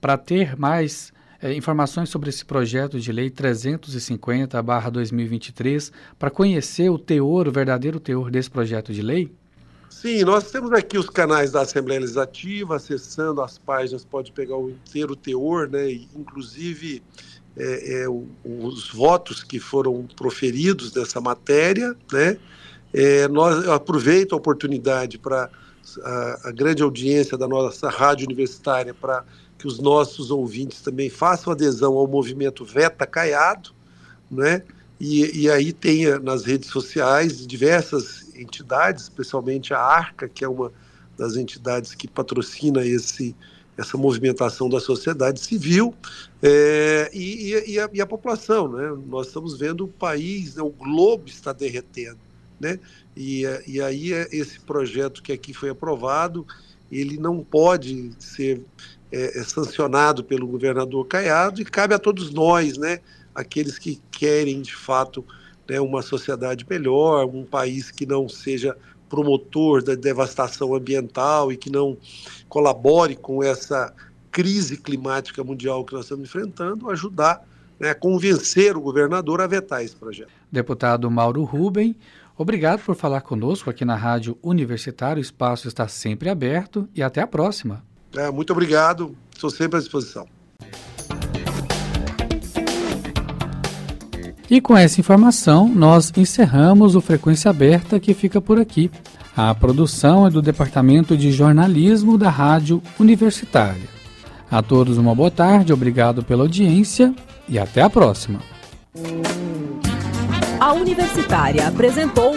para 0.00 0.16
ter 0.16 0.56
mais 0.58 1.12
é, 1.42 1.52
informações 1.52 2.08
sobre 2.08 2.30
esse 2.30 2.44
projeto 2.44 3.00
de 3.00 3.10
lei 3.10 3.28
350-2023, 3.28 5.90
para 6.18 6.30
conhecer 6.30 6.88
o 6.88 6.98
teor, 6.98 7.48
o 7.48 7.52
verdadeiro 7.52 7.98
teor 7.98 8.30
desse 8.30 8.48
projeto 8.48 8.92
de 8.92 9.02
lei? 9.02 9.28
Sim, 9.90 10.22
nós 10.24 10.48
temos 10.50 10.72
aqui 10.72 10.96
os 10.96 11.10
canais 11.10 11.52
da 11.52 11.60
Assembleia 11.62 12.00
Legislativa, 12.00 12.76
acessando 12.76 13.42
as 13.42 13.58
páginas, 13.58 14.04
pode 14.04 14.32
pegar 14.32 14.56
o 14.56 14.70
inteiro 14.70 15.14
teor, 15.14 15.68
né, 15.68 15.92
inclusive 15.92 17.02
é, 17.56 18.02
é, 18.02 18.06
os 18.08 18.90
votos 18.90 19.44
que 19.44 19.60
foram 19.60 20.06
proferidos 20.16 20.90
dessa 20.92 21.20
matéria, 21.20 21.94
né, 22.10 22.38
é, 22.92 23.28
nós, 23.28 23.64
eu 23.64 23.72
aproveito 23.72 24.32
a 24.32 24.36
oportunidade 24.36 25.18
para 25.18 25.48
a, 26.02 26.48
a, 26.48 26.52
grande 26.52 26.82
audiência 26.82 27.38
da 27.38 27.48
nossa 27.48 27.88
rádio 27.88 28.26
universitária 28.26 28.94
para 28.94 29.24
que 29.62 29.68
os 29.68 29.78
nossos 29.78 30.32
ouvintes 30.32 30.80
também 30.80 31.08
façam 31.08 31.52
adesão 31.52 31.94
ao 31.94 32.08
movimento 32.08 32.64
Veta 32.64 33.06
Caiado, 33.06 33.70
né? 34.28 34.64
E, 34.98 35.42
e 35.42 35.48
aí 35.48 35.72
tem 35.72 36.04
eh, 36.04 36.18
nas 36.18 36.44
redes 36.44 36.68
sociais 36.68 37.46
diversas 37.46 38.34
entidades, 38.34 39.04
especialmente 39.04 39.72
a 39.72 39.78
Arca, 39.78 40.28
que 40.28 40.44
é 40.44 40.48
uma 40.48 40.72
das 41.16 41.36
entidades 41.36 41.94
que 41.94 42.08
patrocina 42.08 42.84
esse, 42.84 43.36
essa 43.78 43.96
movimentação 43.96 44.68
da 44.68 44.80
sociedade 44.80 45.38
civil 45.38 45.94
é, 46.42 47.08
e, 47.14 47.52
e, 47.68 47.78
a, 47.78 47.88
e, 47.92 48.00
a, 48.00 48.06
população. 48.06 48.66
Né? 48.66 48.98
Nós 49.06 49.28
estamos 49.28 49.56
vendo 49.56 49.84
o 49.84 49.88
país, 49.88 50.56
né, 50.56 50.62
o 50.62 50.70
globo 50.70 51.28
está 51.28 51.52
derretendo. 51.52 52.18
Né? 52.58 52.80
E, 53.16 53.44
e 53.68 53.80
aí 53.80 54.12
é 54.12 54.26
esse 54.32 54.58
projeto 54.58 55.22
que 55.22 55.30
aqui 55.30 55.54
foi 55.54 55.70
aprovado, 55.70 56.44
ele 56.90 57.16
não 57.16 57.44
pode 57.44 58.10
ser 58.18 58.60
é, 59.12 59.38
é, 59.38 59.42
sancionado 59.44 60.24
pelo 60.24 60.46
governador 60.46 61.06
Caiado 61.06 61.60
e 61.60 61.64
cabe 61.64 61.94
a 61.94 61.98
todos 61.98 62.32
nós, 62.32 62.78
né? 62.78 63.00
aqueles 63.34 63.78
que 63.78 64.00
querem 64.10 64.62
de 64.62 64.74
fato 64.74 65.24
né, 65.68 65.80
uma 65.80 66.02
sociedade 66.02 66.66
melhor, 66.68 67.26
um 67.26 67.44
país 67.44 67.90
que 67.90 68.06
não 68.06 68.28
seja 68.28 68.76
promotor 69.08 69.82
da 69.82 69.94
devastação 69.94 70.74
ambiental 70.74 71.52
e 71.52 71.56
que 71.56 71.70
não 71.70 71.96
colabore 72.48 73.14
com 73.14 73.42
essa 73.42 73.92
crise 74.30 74.78
climática 74.78 75.44
mundial 75.44 75.84
que 75.84 75.92
nós 75.92 76.04
estamos 76.04 76.26
enfrentando, 76.26 76.90
ajudar 76.90 77.46
né, 77.78 77.90
a 77.90 77.94
convencer 77.94 78.76
o 78.76 78.80
governador 78.80 79.42
a 79.42 79.46
vetar 79.46 79.84
esse 79.84 79.94
projeto. 79.94 80.30
Deputado 80.50 81.10
Mauro 81.10 81.44
Ruben, 81.44 81.94
Obrigado 82.36 82.80
por 82.80 82.96
falar 82.96 83.20
conosco 83.20 83.68
aqui 83.68 83.84
na 83.84 83.94
Rádio 83.94 84.38
Universitário. 84.42 85.20
O 85.20 85.22
espaço 85.22 85.68
está 85.68 85.86
sempre 85.86 86.30
aberto 86.30 86.88
e 86.94 87.02
até 87.02 87.20
a 87.20 87.26
próxima. 87.26 87.84
É, 88.16 88.30
muito 88.30 88.52
obrigado. 88.52 89.16
Estou 89.34 89.50
sempre 89.50 89.78
à 89.78 89.80
disposição. 89.80 90.26
E 94.50 94.60
com 94.60 94.76
essa 94.76 95.00
informação, 95.00 95.66
nós 95.66 96.12
encerramos 96.14 96.94
o 96.94 97.00
Frequência 97.00 97.50
Aberta 97.50 97.98
que 97.98 98.12
fica 98.12 98.40
por 98.40 98.60
aqui. 98.60 98.90
A 99.34 99.54
produção 99.54 100.26
é 100.26 100.30
do 100.30 100.42
Departamento 100.42 101.16
de 101.16 101.32
Jornalismo 101.32 102.18
da 102.18 102.28
Rádio 102.28 102.82
Universitária. 103.00 103.88
A 104.50 104.62
todos 104.62 104.98
uma 104.98 105.14
boa 105.14 105.30
tarde, 105.30 105.72
obrigado 105.72 106.22
pela 106.22 106.42
audiência 106.42 107.14
e 107.48 107.58
até 107.58 107.80
a 107.80 107.88
próxima. 107.88 108.40
A 110.60 110.74
Universitária 110.74 111.66
apresentou 111.66 112.36